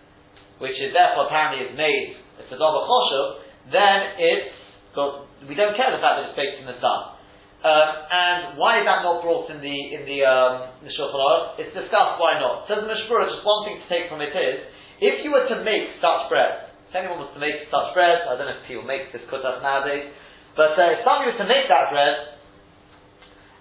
[0.58, 4.56] which is therefore apparently is made, it's a double choshev, then it's
[4.96, 7.14] got, we don't care the fact that it's baked in the sun.
[7.62, 11.62] Um, and why is that not brought in the in the um, the Shulchan Aruch?
[11.62, 12.66] It's discussed why not.
[12.70, 14.66] Says the Mishnah Berurah, just one thing to take from it is,
[15.02, 18.32] if you were to make such bread, if anyone was to make such bread, I
[18.40, 20.08] don't know if people make this kutas nowadays,
[20.56, 22.16] but uh, if somebody was to make that bread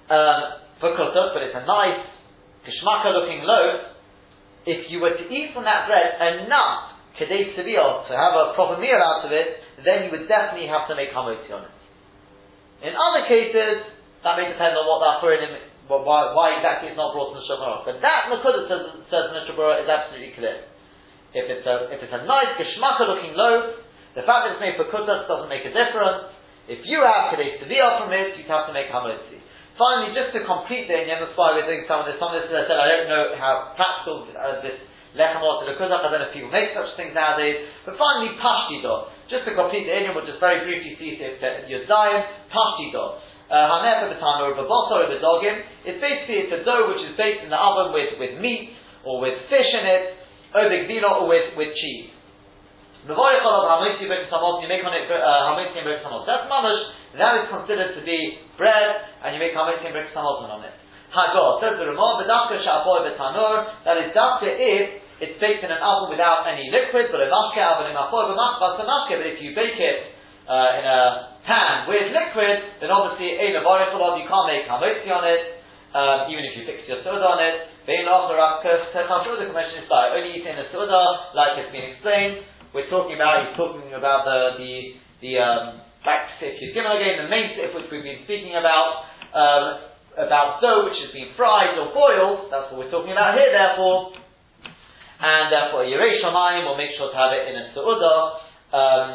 [0.07, 0.39] um,
[0.79, 2.07] for kutas, but it's a nice,
[2.63, 3.99] kishmaka looking loaf,
[4.63, 6.15] if you were to eat from that bread
[6.47, 10.87] enough kadei to have a proper meal out of it, then you would definitely have
[10.87, 11.77] to make hamotzi on it.
[12.85, 13.89] In other cases,
[14.21, 15.51] that may depend on what that in
[15.87, 19.33] why, why exactly it's not brought in the Shulchan But that Nakuda says, says in
[19.39, 20.67] the Shabura is absolutely clear.
[21.37, 23.85] If it's a, if it's a nice, geshmaka looking loaf,
[24.17, 26.33] the fact that it's made for kutas doesn't make a difference.
[26.65, 29.37] If you have Kadei Sevilla from it, you'd have to make Hamotzi.
[29.77, 32.17] Finally, just to complete the Inyan, that's why we're doing some of this.
[32.17, 34.81] Some of this, as I said, I don't know how practical uh, this
[35.13, 37.69] Lechem or I don't know if people make such things nowadays.
[37.85, 39.13] But finally, Pashtido.
[39.29, 42.25] Just to complete the Inyan, we'll just very briefly see if you're dying.
[42.49, 43.21] Pashtido.
[43.47, 45.55] Hanef at the time, or a babasa, or a dogim.
[45.87, 48.75] It's basically, it's a dough which is baked in the oven with, with meat,
[49.07, 50.03] or with fish in it,
[50.53, 52.11] or or with, with cheese.
[53.07, 56.27] Olav hamotzi you make on it hamotzi samot.
[56.27, 60.75] That's mamash, that is considered to be bread, and you make hamotzi samot on it.
[61.07, 65.79] Hagor, says the Ramah, b'dafka sha'apoy b'tanur, that is dafka if it's baked in an
[65.79, 69.79] oven without any liquid, but a mashke oven in apoy b'mashke, but if you bake
[69.79, 70.11] it
[70.51, 70.99] uh, in a
[71.47, 75.56] pan with liquid, then obviously a mevorich olav, you can't make hamotzi on it,
[75.93, 77.71] um, even if you fix your soda on it.
[77.87, 82.43] Commission is only eating a soda, like it's been explained,
[82.75, 84.73] we're talking about, he's talking about the, the,
[85.23, 89.07] the, um, back if you're given again, the main sif which we've been speaking about,
[89.33, 89.65] um,
[90.19, 94.13] about dough which has been fried or boiled, that's what we're talking about here, therefore.
[95.17, 98.19] And therefore, Yeresh Shamayim will make sure to have it in a Su'udah,
[98.69, 99.07] um,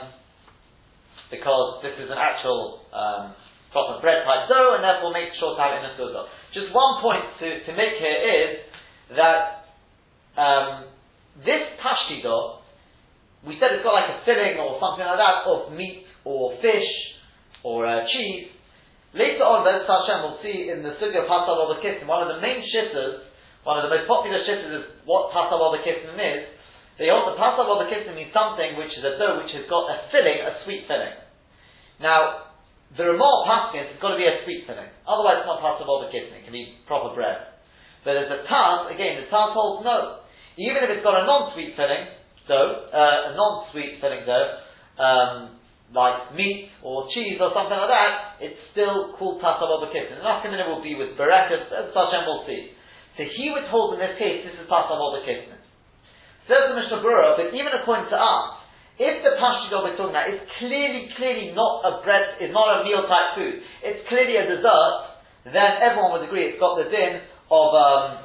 [1.30, 3.38] because this is an actual um,
[3.70, 6.24] proper bread type dough, and therefore make sure to have it in a Su'udah.
[6.52, 8.50] Just one point to, to make here is
[9.16, 9.66] that
[10.36, 10.84] um,
[11.40, 12.62] this pashtido
[13.42, 16.90] we said it's got like a filling or something like that of meat or fish
[17.66, 18.54] or uh, cheese.
[19.12, 22.22] Later on, Bez Hashem will see in the Sugya of Pasal or the Kissim, one
[22.22, 23.26] of the main shitters,
[23.66, 26.48] one of the most popular shitters is what or the Kissim is.
[27.02, 27.34] They hold
[27.82, 30.86] the Kissim means something which is a dough which has got a filling, a sweet
[30.86, 31.18] filling.
[31.98, 32.51] Now,
[32.96, 34.88] more paskins, it's got to be a sweet filling.
[35.08, 37.56] Otherwise, it's not or the Kissim, it can be proper bread.
[38.04, 40.26] But there's a Taz, again, the Taz holds no.
[40.60, 42.04] Even if it's got a non-sweet filling,
[42.44, 44.48] dough, uh, a non-sweet filling dough,
[45.00, 45.56] um,
[45.92, 50.20] like meat or cheese or something like that, it's still called tasab obakistin.
[50.20, 52.72] And Nafkamina will be with berekas, as Hashem will see.
[53.16, 55.60] So he would hold in this case, this is tasab obakistin.
[56.48, 58.61] Says the Mishnah but even according to us,
[59.02, 62.86] if the pashtido we're talking about is clearly, clearly not a bread, is not a
[62.86, 64.94] meal type food, it's clearly a dessert,
[65.50, 67.18] then everyone would agree it's got the din
[67.50, 68.22] of um,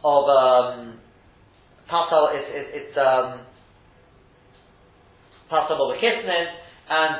[0.00, 0.76] of um,
[2.32, 3.44] is, is it's um,
[5.52, 6.46] Kisnin,
[6.88, 7.12] and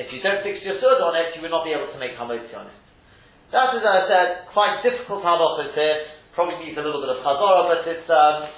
[0.00, 2.16] if you don't fix your sword on it, you will not be able to make
[2.16, 2.78] Hamotzi on it.
[3.52, 6.08] That is, as I said, quite difficult halachas here.
[6.32, 8.48] Probably needs a little bit of chazorah, but it's um,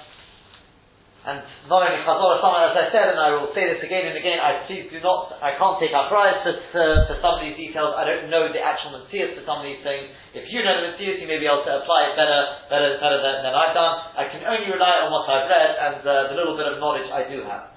[1.21, 1.37] and
[1.69, 4.41] not only Chazorah, some, as I said, and I will say this again and again,
[4.41, 7.93] I please do not, I can't take our prize for, for some of these details.
[7.93, 10.09] I don't know the actual metzius for some of these things.
[10.33, 12.41] If you know the metzius, you may be able to apply it better,
[12.73, 13.93] better, better than, than I've done.
[14.17, 17.05] I can only rely on what I've read and uh, the little bit of knowledge
[17.13, 17.69] I do have.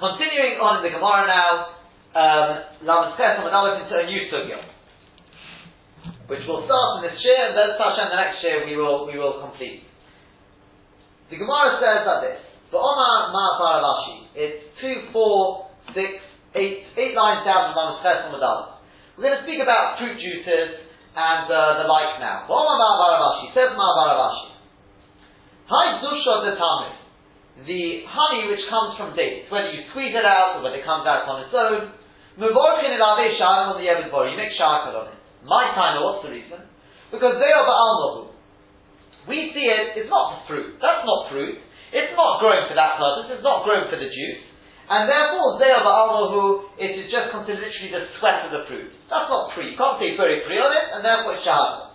[0.00, 1.76] Continuing on in the Gemara now,
[2.16, 2.48] um,
[2.88, 4.64] Lamed Ches into a new sugya,
[6.24, 9.18] which will start in this year, and then Hashem the next year we will we
[9.20, 9.84] will complete.
[11.28, 12.40] The Gemara says like this:
[12.72, 16.20] For Omar Ma Baravashi, it's two, four, six,
[16.56, 18.28] eight, eight lines down from Lamed Ches
[19.16, 22.48] We're going to speak about fruit juices and uh, the like now.
[22.48, 24.56] For Omar Ma says Ma Baravashi.
[25.68, 26.98] Hi Zusha the Talmud
[27.66, 31.02] the honey which comes from dates, whether you squeeze it out or whether it comes
[31.08, 31.90] out on its own.
[32.38, 35.18] Mevorchin el ave on the Yevid You make shakal on it.
[35.42, 36.62] My time, what's the reason?
[37.10, 38.30] Because they are ba'al
[39.26, 40.78] We see it, it's not fruit.
[40.78, 41.58] That's not fruit.
[41.90, 43.32] It's not growing for that purpose.
[43.34, 44.42] It's not growing for the juice.
[44.88, 48.88] And therefore, they are ba'al it is just considered literally the sweat of the fruit.
[49.12, 49.72] That's not free.
[49.72, 51.92] You can't say very free on it, and therefore it's shahada.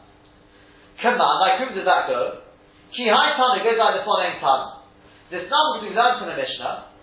[1.02, 2.46] Come on, like whom does that go?
[2.94, 4.86] Ki hai it goes like the following time.
[5.34, 6.94] This number we learned from the Mishnah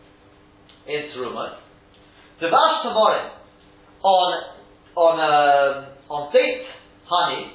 [0.86, 3.26] in The Devash Tamorim
[4.02, 4.30] on
[4.94, 5.74] on um,
[6.06, 6.70] on date
[7.10, 7.50] honey,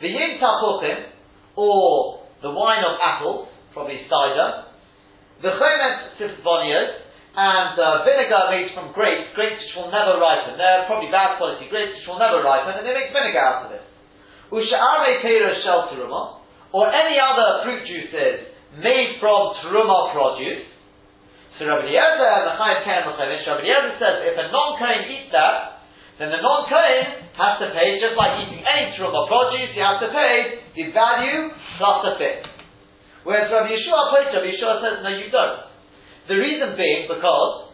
[0.00, 1.17] the Yin Tapuchim,
[1.58, 4.70] or the wine of apples, probably cider,
[5.42, 7.02] the Chomet Sifbonias,
[7.34, 10.54] and uh, vinegar made from grapes, grapes which will never ripen.
[10.54, 13.74] They're probably bad quality grapes which will never ripen, and they make vinegar out of
[13.74, 13.82] it.
[14.54, 15.90] Usha'are Teira Shel
[16.72, 20.66] or any other fruit juices made from truma produce.
[21.58, 23.38] So Rabbi Eliezer and the Chaim Ken Rabbi
[23.98, 25.77] says if a non-Kohen eats that,
[26.18, 30.10] then the non-Kohen has to pay, just like eating any truma produce, you have to
[30.10, 32.46] pay the value plus a fifth.
[33.22, 35.70] Whereas Rabbi Yehoshua Rabbi Yehoshua says, no, you don't.
[36.26, 37.72] The reason being because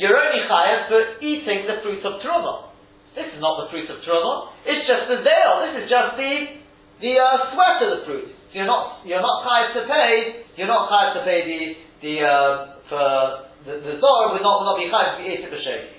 [0.00, 2.72] you're only chayav for eating the fruit of truma.
[3.14, 4.50] This is not the fruit of truma.
[4.66, 5.52] It's just the veil.
[5.68, 6.64] This is just the
[7.02, 10.46] the uh, sweat of the fruit you're not you're not chayav to pay.
[10.56, 11.60] You're not chayav to pay the
[12.00, 13.04] the uh, for
[13.66, 15.90] the, the zor would not would not be chayav to be eaten b'shegi.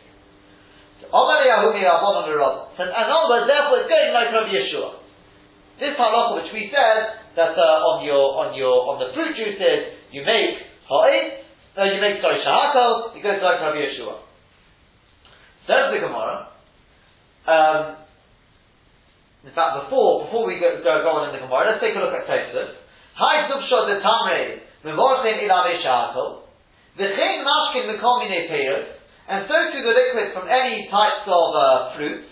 [1.02, 2.88] So and
[3.28, 5.04] words, therefore, it's going like Rabbi Yehoshua.
[5.80, 9.92] This halacha which we said that uh, on your on your on the fruit juices
[10.12, 11.44] you make ha'id,
[11.76, 14.24] uh, you make sorry shahakal, it goes like Rabbi Yehoshua.
[15.68, 16.56] Says the Gemara.
[17.44, 18.08] Um,
[19.44, 22.00] in fact, before before we go, go, go on in the Gemara, let's take a
[22.00, 22.72] look at Tosfos.
[23.20, 26.48] Hi zubshot the tamre mevorchin ilave shakel
[26.96, 31.98] v'chein mashkin mikol minei peiros, and so too the liquid from any types of uh,
[31.98, 32.30] fruits.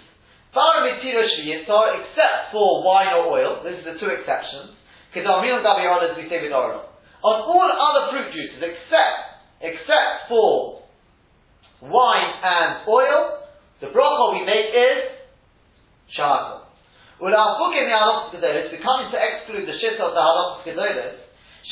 [0.54, 3.66] Except for wine or oil.
[3.66, 4.78] This is the two exceptions.
[5.10, 6.86] because Kedarmin daviol as we say with oil.
[7.26, 9.18] On all other fruit juices, except
[9.64, 10.84] except for
[11.82, 13.42] wine and oil,
[13.82, 15.18] the bracha we make is
[16.14, 16.70] shakel.
[17.20, 21.18] We're coming to exclude the shit of the halachas gedolos.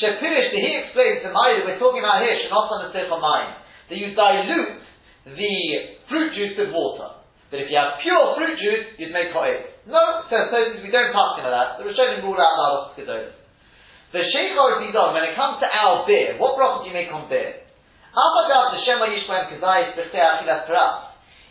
[0.00, 4.14] Shepirish, he explains the Ma'ida we're talking about here, on the seichel mind, that you
[4.16, 4.80] dilute
[5.26, 5.54] the
[6.08, 7.22] fruit juice with water.
[7.50, 9.68] That if you have pure fruit juice, you'd make ha'ed.
[9.86, 10.00] No,
[10.32, 11.76] says so, we don't pass him that.
[11.78, 13.36] The Rishonim ruled out the halachas gedolos.
[14.12, 17.28] The sheikhar bidon, when it comes to our beer, what bracha do you make on
[17.28, 17.64] beer?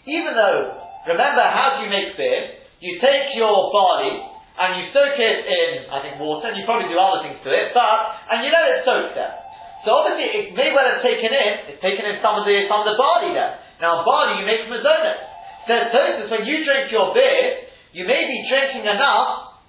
[0.05, 0.61] Even though,
[1.07, 2.61] remember, how do you make beer?
[2.81, 4.25] you take your barley
[4.57, 7.49] and you soak it in, I think, water, and you probably do other things to
[7.53, 7.97] it, but,
[8.33, 9.37] and you let it soak there.
[9.85, 12.85] So obviously it may well have taken in, it's taken in some of the, some
[12.85, 13.57] of the barley there.
[13.81, 15.17] Now barley you make from mazonas.
[15.65, 19.61] Says Tosfos, when you drink your beer, you may be drinking enough,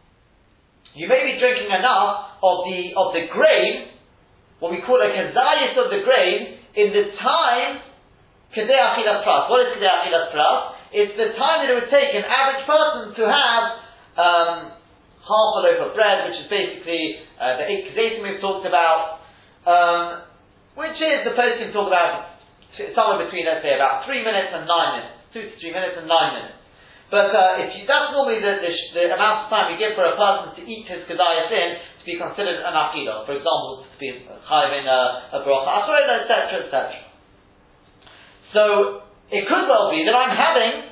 [0.97, 3.93] you may be drinking enough of the, of the grain,
[4.61, 7.85] what we call a kazayis of the grain, in the time,
[8.57, 9.49] kedei achilas pras.
[9.53, 10.83] What is kedei achilas pras?
[10.93, 13.65] it's the time that it would take an average person to have
[14.21, 14.77] um,
[15.25, 19.22] half a loaf of bread, which is basically uh, the eight kazetim we've talked about,
[19.67, 20.27] um,
[20.75, 22.33] which is the can talk about
[22.97, 26.09] somewhere between, let's say, about three minutes and nine minutes, two to three minutes and
[26.09, 26.59] nine minutes.
[27.13, 30.09] But uh, if you, that's normally the, the, the, amount of time we give for
[30.09, 31.69] a person to eat his kedayas in
[32.01, 33.29] to be considered an achidah.
[33.29, 35.01] For example, to be chayiv in a,
[35.37, 35.93] a bracha,
[36.25, 36.73] etc., etc.
[38.57, 38.63] So
[39.29, 40.89] it could well be that I'm having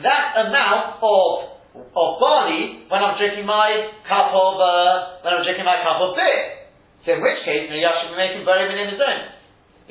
[0.00, 5.68] that amount of of barley when I'm drinking my cup of uh, when I'm drinking
[5.68, 6.63] my cup of beer.
[7.04, 9.20] So in which case, maybe I should be making very in his own.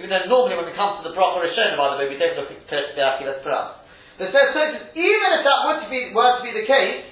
[0.02, 2.34] Even though normally when it comes to the proper Rishon, by the way, we don't
[2.34, 3.70] look at the Achilas us.
[4.18, 4.62] But so, so
[4.98, 7.06] even if that were to be were to be the case,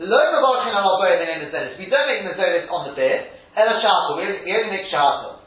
[0.00, 1.48] lo mavarchin al in
[1.80, 3.32] We don't make mizonis on the beer.
[3.56, 4.20] Ela shakel.
[4.20, 5.40] We only make shakel.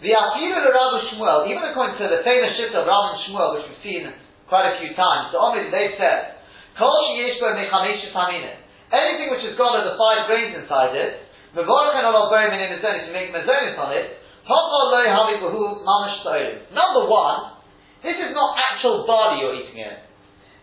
[0.00, 3.84] The Afilu Rav Shmuel, even according to the famous shift of Rav Shmuel, which we've
[3.84, 4.08] seen
[4.48, 6.40] quite a few times, the Omid, they've said,
[8.90, 13.90] Anything which has got the five grains inside it, Mevorachan al to make mazonis on
[13.92, 14.20] it,
[16.72, 17.38] Number one,
[18.02, 19.98] this is not actual barley you're eating here.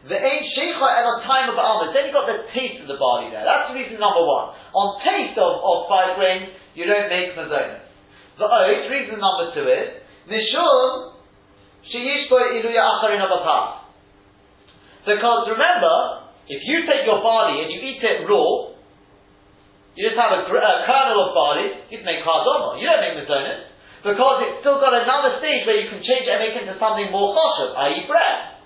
[0.08, 1.96] The ain't sheikha at a time of almond.
[1.96, 3.44] Then you got the taste of the barley there.
[3.44, 4.56] That's reason number one.
[4.72, 7.84] On taste of, of five grains, you don't make mazonis.
[8.40, 10.00] The oath, reason number two is
[10.32, 11.20] nishum
[11.84, 13.20] sheyish iluya acharin
[15.04, 15.96] Because remember,
[16.48, 18.77] if you take your barley and you eat it raw,
[19.98, 22.78] you just have a, a kernel of barley, you make ha'adama.
[22.78, 23.74] You don't make mazonis.
[24.06, 26.78] Because it's still got another stage where you can change it and make it into
[26.78, 28.06] something more choshev, i.e.
[28.06, 28.62] bread.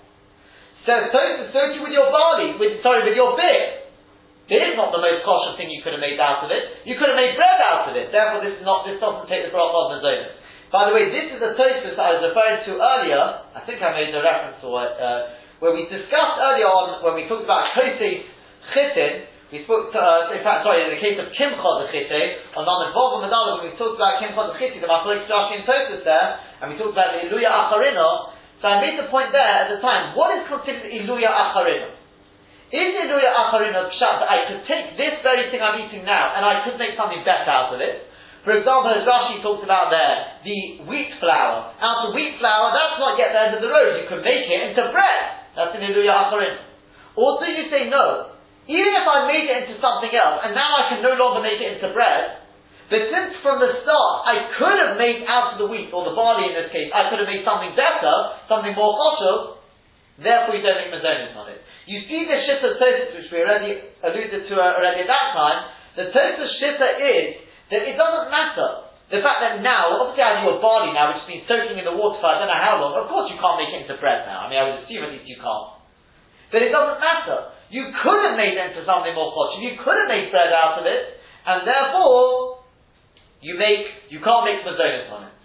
[0.84, 3.82] Says Tosfos, so with your barley, with, sorry, with your beer.
[4.52, 6.84] It is not the most kosher thing you could have made out of it.
[6.84, 8.12] You could have made bread out of it.
[8.12, 8.84] Therefore, this is not.
[8.84, 10.36] This doesn't take the bracha of Mazonis.
[10.68, 13.22] By the way, this is the Tosfos I was referring to earlier.
[13.56, 15.20] I think I made a reference to it, uh,
[15.64, 18.28] where we discussed earlier on when we talked about Koses
[18.76, 19.31] Chitin.
[19.52, 22.00] We spoke to, uh, in fact, sorry, in the case of Kimcha the
[22.56, 26.00] on Lamed Vov and when we talked about Kimcha the the Machlok Rashi and Tosfos
[26.08, 28.32] there, and we talked about the Iluya Acharino,
[28.64, 31.92] so I made the point there at the time, what is considered Iluya Acharina?
[32.72, 36.48] Is Iluya Acharina pshat that I could take this very thing I'm eating now and
[36.48, 38.08] I could make something better out of it?
[38.48, 40.16] For example, as Rashi about there,
[40.48, 41.76] the wheat flour.
[41.76, 44.00] Out of wheat flour, that's not yet the end of the road.
[44.00, 45.24] You can make it into bread.
[45.60, 46.72] That's an Iluya Acharina.
[47.20, 48.31] Or do you say no?
[48.70, 51.58] Even if I made it into something else, and now I can no longer make
[51.58, 52.42] it into bread,
[52.86, 56.14] but since from the start I could have made out of the wheat, or the
[56.14, 58.14] barley in this case, I could have made something better,
[58.46, 59.58] something more kosher,
[60.22, 61.58] therefore you don't make mazonis on it.
[61.90, 65.58] You see the shitta Tosfos, which we already alluded to already at that time,
[65.98, 67.42] the Tosfos shitta is
[67.74, 68.92] that it doesn't matter.
[69.10, 71.84] The fact that now, obviously I have your barley now, which has been soaking in
[71.84, 73.98] the water for I don't know how long, of course you can't make it into
[73.98, 74.46] bread now.
[74.46, 75.81] I mean, I would assume at least you can't.
[76.52, 77.56] But it doesn't matter.
[77.72, 79.64] You could have made it into something more kosher.
[79.64, 81.16] You could have made bread out of it,
[81.48, 82.60] and therefore,
[83.40, 85.36] you make, you can't make mazonis on it.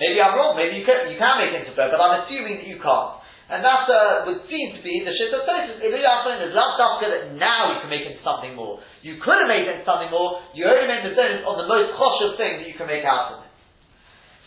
[0.00, 2.68] Maybe I'm wrong, maybe you can, you can make into bread, but I'm assuming that
[2.68, 3.20] you can't.
[3.46, 5.78] And that uh, would seem to be the shit of Tosfos.
[5.78, 8.82] Iluyachon is love dafka that now you can make into something more.
[9.06, 12.34] You could have made into something more, you only make mazonis on the most kosher
[12.40, 13.52] thing that you can make out of it.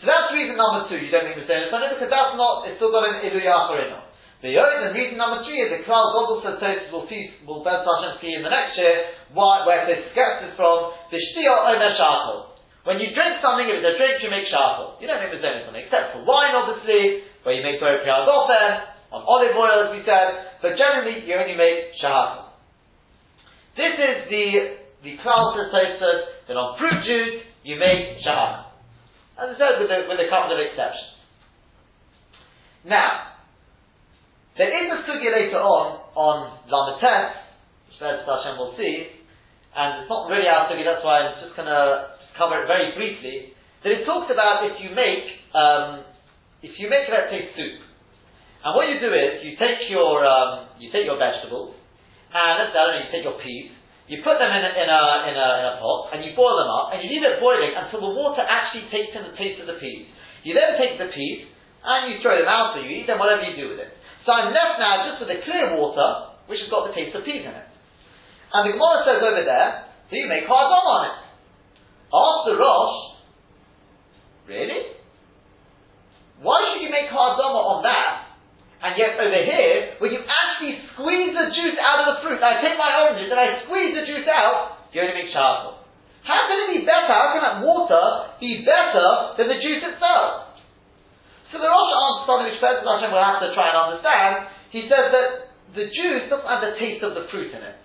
[0.02, 2.76] So that's reason number two, you don't make mazonis on it, because that's not, it's
[2.76, 4.09] still got an iluyachon in it.
[4.40, 7.84] The and reason number three is the Klal Godel says Tosfos will see will Ben
[7.84, 11.92] Hashem see in the next year why where this gets this from the Shtiyah Omer
[11.92, 12.50] Shachol.
[12.88, 14.96] When you drink something, if it's a drink, you make shachol.
[14.96, 18.88] You don't make mazonis on it, except for wine, obviously, where you make very priyadofen,
[19.12, 22.56] on olive oil, as we said, but generally you only make shachol.
[23.76, 24.44] This is the
[25.04, 28.72] the class of Tosfos that on fruit juice you make shachol.
[29.36, 31.20] As I said, with a, with a couple of exceptions.
[32.88, 33.29] Now,
[34.58, 36.36] there is a sugya later on on
[36.66, 37.30] Lamed Tes,
[37.86, 39.20] which Hashem will see,
[39.76, 42.90] and it's not really our sugya, that's why I'm just going to cover it very
[42.98, 46.02] briefly, that it talks about if you make, um,
[46.60, 47.86] if you make, let's say, soup.
[48.60, 51.78] And what you do is, you take your, um, you take your vegetables,
[52.34, 53.72] and let's say, I don't know, you take your peas,
[54.10, 56.58] you put them in a, in a, in a, in a pot, and you boil
[56.58, 59.62] them up, and you leave it boiling until the water actually takes in the taste
[59.62, 60.10] of the peas.
[60.42, 61.46] You then take the peas,
[61.86, 63.94] and you throw them out, or you eat them, whatever you do with it.
[64.26, 67.24] So I'm left now just with the clear water, which has got the taste of
[67.24, 67.68] peas in it.
[68.52, 71.16] And the Gemara says over there, do you make hard on it?
[72.50, 72.98] The Rosh,
[74.48, 74.98] really?
[76.42, 78.32] Why should you make ha'adama on that?
[78.80, 82.64] And yet over here, when you actually squeeze the juice out of the fruit, I
[82.64, 85.84] take my oranges and I squeeze the juice out, you only make charcoal.
[86.24, 87.12] How can it be better?
[87.12, 90.49] How can that water be better than the juice itself?
[91.50, 94.32] So the Rosh answers something which Pesach Hashem will have to try and understand.
[94.70, 95.28] He says that
[95.74, 97.78] the juice doesn't have the taste of the fruit in it.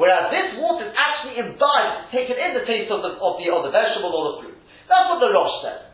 [0.00, 3.68] Whereas this water is actually imbibed, taken in the taste of the, of the, of
[3.68, 4.56] the vegetable or the fruit.
[4.88, 5.92] That's what the Rosh says.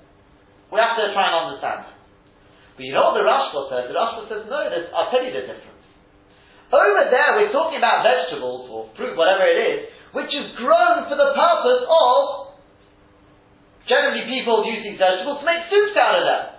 [0.70, 1.90] We have to try and understand
[2.76, 3.82] But you know what the Rashba says?
[3.90, 5.82] The Rashba says, no, this, I'll tell you the difference.
[6.68, 9.78] Over there, we're talking about vegetables or fruit, whatever it is,
[10.12, 12.20] which is grown for the purpose of
[13.88, 16.57] generally people these vegetables to make soups out of them.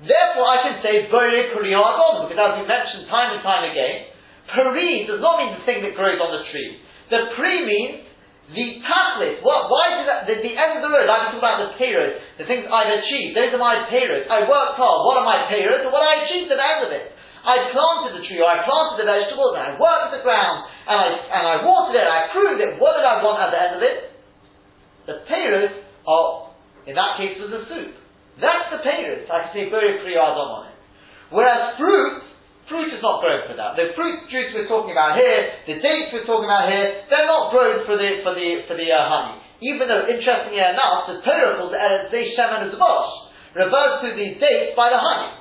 [0.00, 4.08] Therefore, I can say very because as we mentioned time and time again,
[4.48, 6.80] Peri does not mean the thing that grows on the tree.
[7.12, 8.08] The pre means
[8.50, 9.44] the tachlis.
[9.44, 11.70] What, why did that, the, the end of the road, like we talk about the
[11.78, 14.26] payros, the things I've achieved, those are my payros.
[14.26, 14.98] I worked hard.
[15.06, 15.46] What are my?
[15.46, 17.06] And what I achieved at the end of it.
[17.40, 20.98] I planted the tree, or I planted the vegetables, and I worked the ground, and
[21.00, 22.76] I, and I watered it, and I pruned it.
[22.76, 23.96] What did I want at the end of it?
[25.08, 25.72] The payros
[26.04, 26.52] are,
[26.84, 27.99] in that case, was the soup.
[28.40, 29.28] That's the payros.
[29.28, 30.78] I can say very priyadom on it.
[31.30, 32.30] Whereas fruit,
[32.70, 33.74] Fruit is not grown for that.
[33.74, 37.50] The fruit juice we're talking about here, the dates we're talking about here, they're not
[37.50, 39.42] grown for the for the for the uh, honey.
[39.58, 43.12] even though interestingly enough, the Torah calls Eretz Shemen Zvosh,
[43.58, 45.34] refers to these dates by the honey.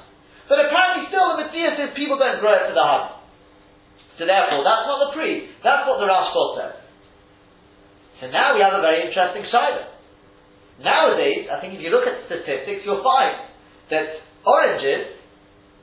[0.49, 3.13] But apparently still the Mitzvah says people don't grow it for the honey.
[4.17, 6.75] So therefore, that's not the pre, that's what the Rashba says.
[8.19, 9.85] So now we have a very interesting shiloh.
[10.79, 13.51] Nowadays, I think if you look at statistics, you'll find
[13.91, 15.19] that oranges,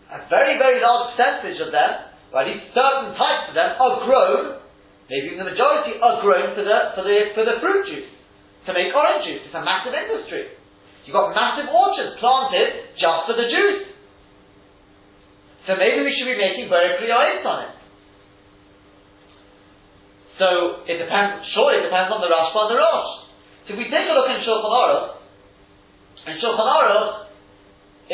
[0.09, 3.95] a very, very large percentage of them, or at least certain types of them, are
[4.09, 4.43] grown,
[5.13, 8.09] maybe even the majority are grown for the, for the, for the fruit juice,
[8.65, 9.45] to make orange juice.
[9.45, 10.57] It's a massive industry.
[11.05, 13.93] You've got massive orchards planted just for the juice.
[15.69, 17.75] So maybe we should be making very priyayis on it.
[20.41, 20.47] So
[20.89, 23.26] it depends, surely it depends on the Rashba and the Rosh.
[23.67, 25.19] So if we take a look in Shulchan Aruch,
[26.31, 27.27] in Shulchan Aruch,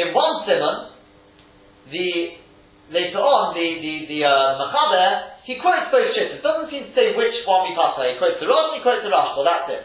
[0.00, 0.96] in one simon,
[1.92, 2.40] the
[2.88, 6.40] later on the the the uh, Machaber he quotes both shittas.
[6.40, 9.12] Doesn't seem to say which one we pass He quotes the Rosh he quotes the
[9.12, 9.36] Rosh.
[9.36, 9.84] Well, That's it.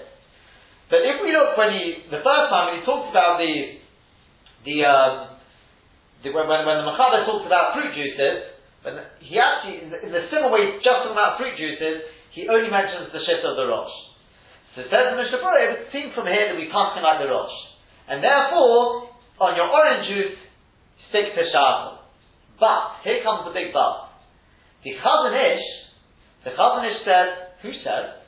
[0.87, 3.83] But if we look when he the first time when he talks about the
[4.63, 5.11] the, um,
[6.23, 8.55] the when, when the Machaber talks about fruit juices,
[8.87, 12.47] when he actually in the, in the similar way just talking about fruit juices, he
[12.47, 14.06] only mentions the shit of the Rosh.
[14.77, 17.01] So it says in Mishnah Berurah, it would seem from here that we pass him
[17.01, 17.57] like the Rosh.
[18.05, 19.09] And therefore,
[19.41, 20.37] on your orange juice,
[21.09, 22.05] stick to Shahal.
[22.61, 24.13] But, here comes the big but.
[24.85, 25.65] The Chazon Ish,
[26.45, 27.29] the Chazon Ish says,
[27.65, 28.21] who says?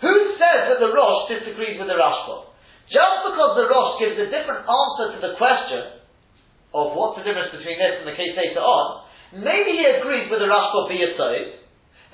[0.00, 2.48] Who says that the Rosh disagrees with the Rashba?
[2.88, 6.00] Just because the Rosh gives a different answer to the question
[6.72, 9.04] of what's the difference between this and the case later on,
[9.44, 11.60] maybe he agrees with the Rashba Biyasod,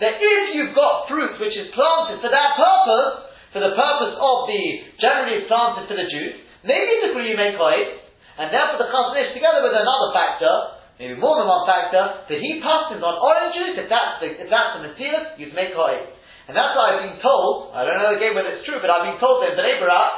[0.03, 4.37] that if you've got fruit which is planted for that purpose, for the purpose of
[4.49, 4.63] the
[5.01, 7.99] generally planted for the juice, maybe the you make kohen,
[8.39, 10.55] and therefore the chazon ish together with another factor,
[11.01, 14.49] maybe more than one factor, that he passes on orange juice, if that's the, if
[14.53, 16.07] that's the metzius, you'd make kohen.
[16.49, 19.05] And that's why I've been told, I don't know again whether it's true, but I've
[19.05, 20.13] been told that in Bnei Barak,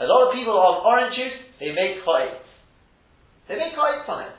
[0.00, 2.36] a lot of people on orange juice, they make kohen.
[3.48, 4.36] They make kohen on it.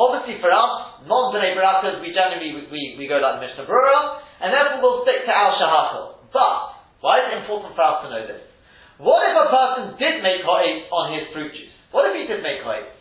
[0.00, 4.48] Obviously, for us, non-Bnei Barakas, we generally we, we, we go like Mishnah Berurah, and
[4.48, 6.04] therefore we'll stick to Al Shahachal.
[6.32, 8.44] But why is it important for us to know this?
[9.00, 11.72] What if a person did make ha'etz on his fruit juice?
[11.88, 12.92] What if he did make ha'etz?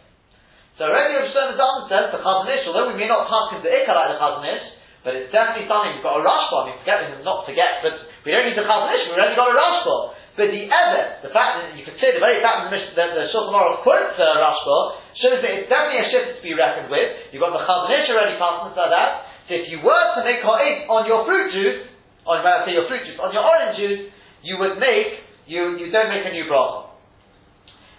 [0.79, 3.67] So already Shlomo Zalman says the Chazon Ish, although we may not pass him to
[3.67, 4.65] Ikka like the Chazon Ish,
[5.03, 6.63] but it's definitely something we've got a for.
[6.63, 9.19] I mean, forget him not to get, but we don't need the Chazon Ish, we've
[9.19, 10.15] only got a for.
[10.39, 13.05] But the ever, the fact that you could say the very fact that the, the,
[13.11, 14.79] the Shulchan Aruch quotes uh, Rashba
[15.19, 17.35] shows that it's definitely a shift to be reckoned with.
[17.35, 19.11] You've got the Chazon Ish already passing like that.
[19.51, 21.91] So if you were to make ha'id on your fruit juice,
[22.29, 24.13] on I say your fruit juice, on your orange juice,
[24.45, 26.93] you would make you you don't make a new bracha.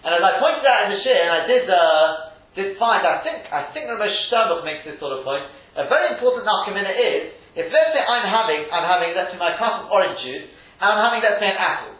[0.01, 2.07] And as I pointed out in the shir, and I did uh,
[2.55, 5.43] did find, I think I think Ramesh Sternbuch makes this sort of point.
[5.79, 9.55] A very important nafkamina is if let's say I'm having I'm having let's say my
[9.55, 10.47] cup of orange juice
[10.79, 11.95] and I'm having let's say an apple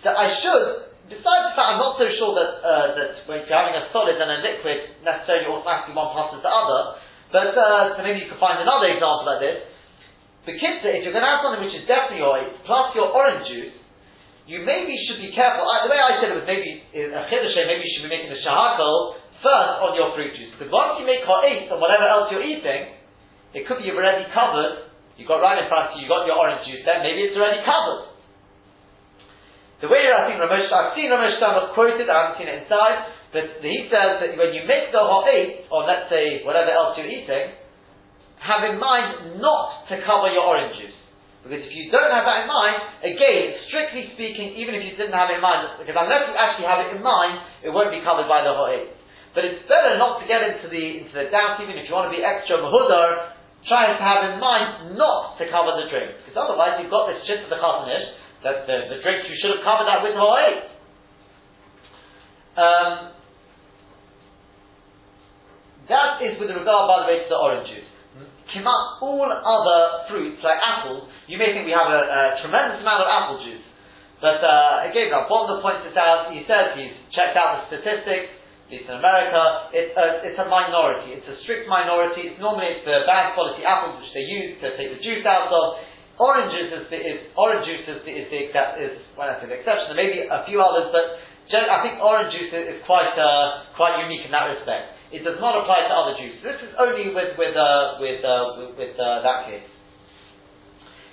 [0.00, 0.64] So I should,
[1.12, 4.16] besides the fact I'm not so sure that, uh, that when you're having a solid
[4.16, 6.80] and a liquid, necessarily automatically one passes the other,
[7.32, 9.75] but uh, so maybe you could find another example like this.
[10.46, 13.50] The kitzah, if you're going to have something which is definitely oil, plus your orange
[13.50, 13.74] juice,
[14.46, 15.66] you maybe should be careful.
[15.66, 18.06] I, the way I said it was maybe in a chiddush, eh, maybe you should
[18.06, 21.82] be making the shahakal first on your fruit juice, because once you make ha'et on
[21.82, 22.94] whatever else you're eating,
[23.58, 24.86] it could be you've already covered.
[25.18, 27.34] You've got right in front of you, you've got your orange juice there, maybe it's
[27.34, 28.14] already covered.
[29.82, 33.12] The way I think Ramesh, I've seen Ramesh Stama quoted, I haven't seen it inside,
[33.34, 37.10] but he says that when you make the ha'et, or let's say whatever else you're
[37.10, 37.65] eating,
[38.40, 40.98] have in mind not to cover your orange juice.
[41.46, 42.76] Because if you don't have that in mind,
[43.06, 46.66] again, strictly speaking, even if you didn't have it in mind, because unless you actually
[46.66, 48.90] have it in mind, it won't be covered by the ha'et.
[49.30, 52.10] But it's better not to get into the into the doubt, even if you want
[52.10, 53.36] to be extra mahudar,
[53.68, 56.18] try to have in mind not to cover the drink.
[56.24, 58.06] Because otherwise you've got this shit of the Chazon Ish,
[58.42, 60.66] that the, the drink you should have covered that with ho'ei.
[62.56, 63.12] Um,
[65.86, 67.92] that is with regard, by the way, to the orange juice.
[68.54, 73.02] Kimat all other fruits, like apples, you may think we have a, a tremendous amount
[73.02, 73.66] of apple juice.
[74.22, 76.32] But uh, again, Bonda points this out.
[76.32, 79.70] He says he's checked out the statistics, at least in America.
[79.76, 81.12] It's a, it's a minority.
[81.20, 82.32] It's a strict minority.
[82.32, 85.52] It's normally it's the bad quality apples which they use to take the juice out
[85.52, 85.84] of.
[86.16, 89.92] Oranges is, the, is orange juice is the, is the I say the exception.
[89.92, 91.20] There may be a few others, but
[91.52, 94.95] I think orange juice is, quite uh, quite unique in that respect.
[95.12, 96.42] It does not apply to other juices.
[96.42, 99.66] This is only with with uh, with uh, with, with uh, that case.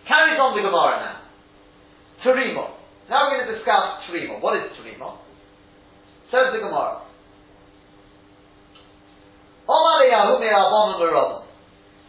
[0.08, 1.18] Carries on with Gemara now.
[2.26, 2.74] Terima.
[3.10, 4.42] Now we're going to discuss Terima.
[4.42, 5.18] What is Terima?
[6.32, 7.06] Says the Gemara.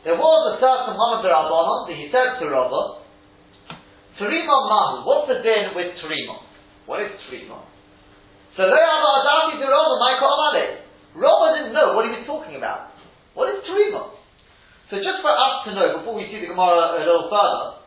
[0.04, 3.04] There was a certain Hamad Rabbanon that he said to Rabbah,
[4.18, 5.06] Terima mahu.
[5.06, 6.38] What's the din with terima?
[6.86, 7.62] What is terima?
[8.56, 10.83] So they are Adati to Rama, Michael Amale.
[11.14, 12.90] Rama didn't know what he was talking about.
[13.38, 14.14] What is terima?
[14.90, 17.82] So just for us to know, before we see the Gemara a little further,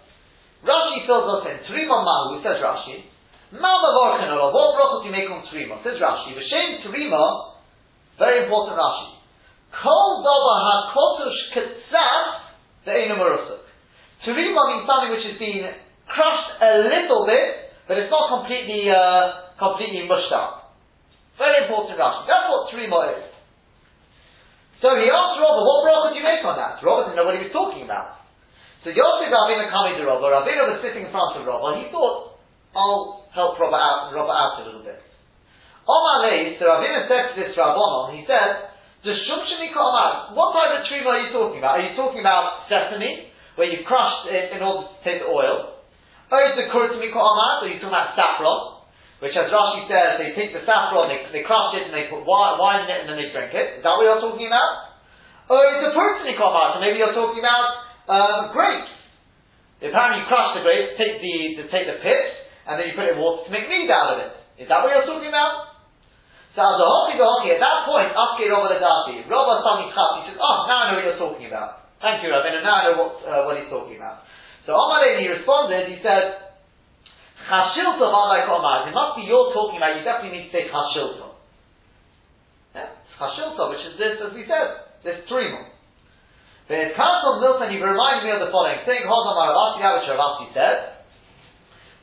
[0.64, 1.56] Rashi fills us in.
[1.68, 3.06] Terima mahu, says Rashi.
[3.52, 5.80] Mama Vorchen what brachot you make on terima?
[5.84, 6.36] Says Rashi.
[6.36, 7.56] V'shem terima,
[8.18, 9.20] very important Rashi.
[9.72, 12.28] Kol dava ha-kotush ketzaf,
[12.86, 13.64] the Einamarusuk.
[14.26, 15.64] Terima means something which has been
[16.08, 20.67] crushed a little bit, but it's not completely, uh, completely mushed up.
[21.38, 22.26] Very important Rashi.
[22.26, 23.30] That's what terima is.
[24.82, 26.78] So he asked Robert, what bracha do you make on that?
[26.86, 28.22] Robert didn't know what he was talking about.
[28.86, 32.38] So Yosef Rabbeinu coming to Robert, Rabbeinu was sitting in front of Robert, he thought,
[32.78, 35.02] I'll help Robert out, Robert out a little bit.
[35.90, 38.70] Omar Leis, so Rabbeinu said to this Rabbonon, he said,
[39.02, 41.82] the Shumshimika Omar, what type of tree are you talking about?
[41.82, 45.74] Are you talking about sesame, where you crushed it in order to take the oil?
[46.30, 48.77] Or is the Kurtamika or are you talking about saffron?
[49.18, 52.22] Which as Rashi says, they take the saffron, they, they crush it, and they put
[52.22, 53.82] wine, in it, and then they drink it.
[53.82, 54.94] Is that what you're talking about?
[55.50, 57.66] Or it's a person you so maybe you're talking about
[58.12, 58.94] um, grapes.
[59.82, 62.34] Apparently you crush the grapes, take the, the, take the pips,
[62.70, 64.32] and then you put it in water to make mead out of it.
[64.62, 65.78] Is that what you're talking about?
[66.58, 70.66] So as a hockey at that point, ask Rabbi Ladati, Rabbi Sami he says, oh,
[70.66, 71.94] now I know what you're talking about.
[72.02, 74.26] Thank you, Rabbi, and now I know what, uh, what he's talking about.
[74.66, 76.47] So Omar he responded, he said,
[77.48, 78.92] Chashiltov Alai Omar.
[78.92, 81.40] It must be you're talking about, you definitely need to say Chashiltov.
[82.76, 82.92] Yeah?
[83.16, 85.72] Chashiltov, which is this, as we said, this three more.
[86.68, 88.84] But Kanton Milton, he reminded me of the following.
[88.84, 90.78] Saying Hodam Aravasi, that which Rav Assi said.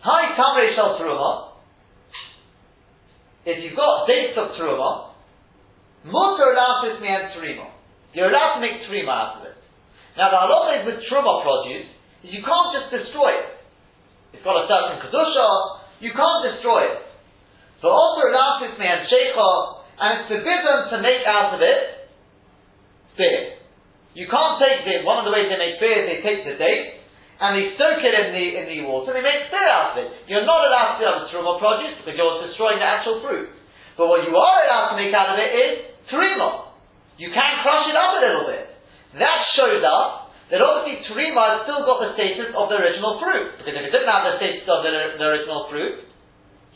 [0.00, 1.52] Hi Tamre Shel Truma.
[3.44, 5.12] If you've got dates of Truma,
[6.04, 7.68] Mutter Lasis me and Trima.
[8.16, 9.56] You're allowed to make Trima out of it.
[10.16, 11.88] Now the halacha is with Truma produce,
[12.24, 13.63] you can't just destroy it.
[14.34, 15.48] It's got a certain kedusha.
[16.02, 17.06] You can't destroy it.
[17.78, 19.50] So also Rasis and Sheikha,
[19.94, 22.10] and it's forbidden to make out of it
[23.14, 23.62] beer.
[24.14, 26.58] You can't take the one of the ways they make beer is they take the
[26.58, 27.02] date
[27.38, 30.02] and they soak it in the in the water and they make beer out of
[30.02, 30.10] it.
[30.26, 33.50] You're not allowed to do that truma produce because you're destroying the actual fruit.
[33.98, 35.70] But what you are allowed to make out of it is
[36.10, 36.74] terima.
[37.18, 38.66] You can crush it up a little bit.
[39.18, 43.56] That shows us that obviously terima has still got the status of the original fruit.
[43.56, 46.04] Because if it didn't have the status of the, the original fruit,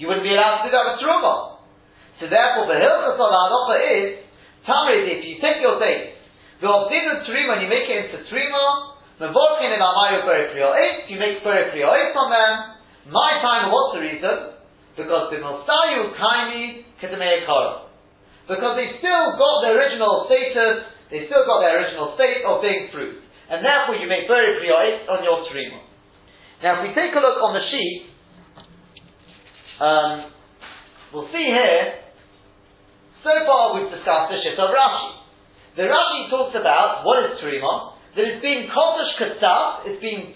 [0.01, 1.61] you wouldn't be allowed to do that with teruma.
[2.17, 4.09] So therefore, the hilchas of the is,
[4.65, 6.17] Tamrid, if you take your dates,
[6.65, 11.45] the obdinu terima and you make it into terima, mevorkin in amayu eight, you make
[11.45, 12.53] eight on them.
[13.13, 14.37] My time, what's the reason?
[14.97, 17.45] Because the mosayu kaimi kedemei
[18.49, 22.89] Because they still got the original status, they still got their original state of being
[22.93, 25.81] fruit and therefore you make very priyois on your trima.
[26.63, 27.99] Now, if we take a look on the sheet,
[29.81, 30.13] um,
[31.15, 32.05] we'll see here.
[33.25, 35.11] So far, we've discussed the shit of Rashi.
[35.77, 37.95] The Rashi talks about what is trima.
[38.17, 40.35] That it's being kodesh katzaf, it's being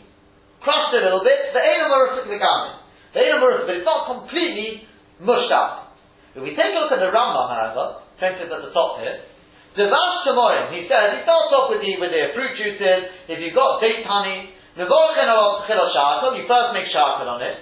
[0.63, 1.51] crushed a little bit.
[1.53, 2.81] The enamorifik v'gamin.
[3.13, 4.87] The enamorifik, but it's not completely
[5.21, 5.99] mushed up.
[6.33, 9.21] If we take a look at the Rambam, however, printed at the top here,
[9.73, 13.57] Devash Tamorim, he says, he starts off with the, with the fruit juices, if you've
[13.57, 15.89] got date honey, Mevorchen of Chilo
[16.37, 17.57] you first make Shakal on it.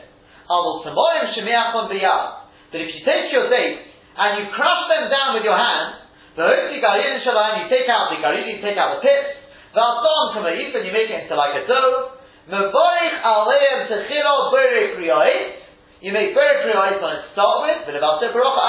[0.51, 2.51] Avol Tamorim Shemiachon Biyad.
[2.71, 3.87] But if you take your dates
[4.19, 8.15] and you crush them down with your hand, the Hotzi Garin Shalayim, you take out
[8.15, 9.39] the Garin, you take out the pips,
[9.75, 12.19] Valson a and you make it into like a dough,
[12.51, 15.63] Mevorich Aleim Techilo Bere Priyois,
[16.03, 18.63] you make Bere Priyois on it to start with, but about Barocha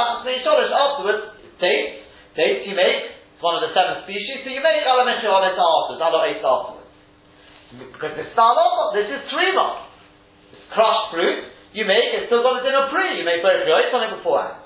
[0.74, 2.06] afterwards, dates,
[2.38, 6.02] dates you make, one of the seven species, so you make ala on it afterwards,
[6.02, 6.90] ala eight afterwards.
[7.74, 8.58] Because the start
[8.94, 9.90] this is trima.
[10.54, 13.94] It's crushed fruit, you make, it's still got a dinner pre, you make both it's
[13.96, 14.62] on it beforehand.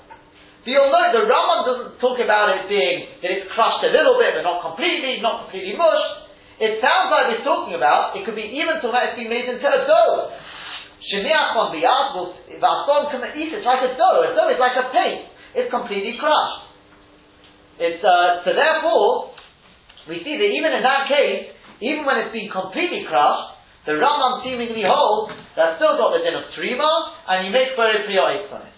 [0.66, 4.18] But you'll note the Rambam doesn't talk about it being that it's crushed a little
[4.18, 6.26] bit, but not completely, not completely mushed.
[6.58, 9.62] It sounds like he's talking about, it could be even talking it's being made into
[9.62, 10.34] a dough.
[11.06, 14.26] Shemiach on will, Vason can eat it like a dough.
[14.26, 15.30] A dough is like a paste.
[15.54, 16.65] It's completely crushed.
[17.76, 19.36] It's, uh, so therefore,
[20.08, 21.52] we see that even in that case,
[21.84, 26.34] even when it's been completely crushed, the Rambam seemingly holds that still got the din
[26.34, 26.90] of trima,
[27.30, 28.74] and you make very priorities on it.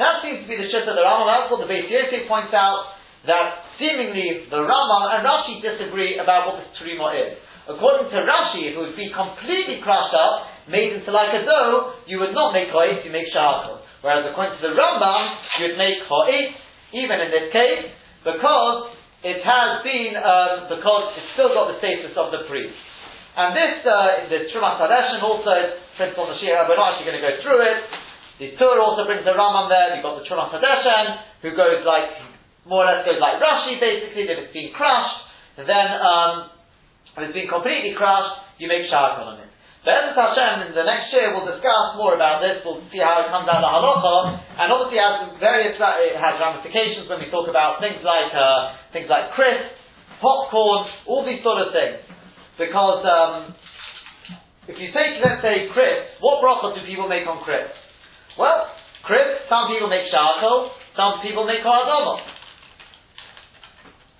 [0.00, 1.50] That seems to be the shift of the Rambam.
[1.50, 6.70] What the Yosef points out that seemingly the Rambam and Rashi disagree about what this
[6.78, 7.38] trima is.
[7.68, 12.00] According to Rashi, if it would be completely crushed up, made into like a dough,
[12.08, 13.84] you would not make ha'it, you make shachal.
[14.00, 15.22] Whereas according to the Rambam,
[15.60, 16.48] you would make ha'it,
[16.94, 17.92] even in this case,
[18.24, 22.78] because it has been, um, because it's still got the status of the priest.
[23.38, 25.54] And this, uh, the Trumas Hadeshen also
[25.94, 27.78] prints on the Shira, we're not actually going to go through it.
[28.38, 31.06] The Tur also brings the Rambam there, you've got the Trumas Hadeshen,
[31.42, 32.14] who goes like,
[32.66, 35.18] more or less goes like Rashi basically, that it's been crushed,
[35.58, 36.50] then, um,
[37.18, 39.47] it's been completely crushed, you make Shakal on it.
[39.88, 42.60] Be'ezus Hashem, in the next year, we'll discuss more about this.
[42.60, 47.08] We'll see how it comes out of halacha, and obviously has various it has ramifications
[47.08, 49.80] when we talk about things like uh, things like crisps,
[50.20, 52.04] popcorn, all these sort of things.
[52.60, 53.56] Because um,
[54.68, 57.72] if you take, let's say, crisps, what brachot do people make on crisps?
[58.36, 58.68] Well,
[59.08, 60.68] crisps, some people make shakol,
[61.00, 62.28] some people make ha'adama.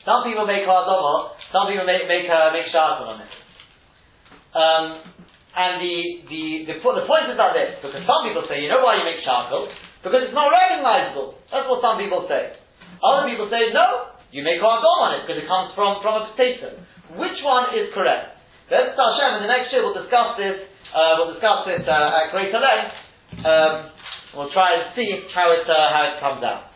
[0.09, 3.33] Some people make ha'adama, some people make make uh, make on it.
[4.57, 5.18] Um,
[5.59, 5.97] and the,
[6.31, 9.03] the, the, the point is about this, because some people say, you know why you
[9.03, 9.67] make charcoal?
[10.07, 11.35] Because it's not recognizable.
[11.51, 12.55] That's what some people say.
[13.03, 16.23] Other people say, no, you make dom on it, because it comes from, from a
[16.31, 16.79] potato.
[17.19, 18.39] Which one is correct?
[18.71, 20.63] Let's Hashem, in the next year we'll discuss this,
[20.95, 22.95] uh, we'll discuss this uh, at greater length.
[23.43, 23.75] Um,
[24.39, 26.69] we'll try and see how it, uh, how it comes out.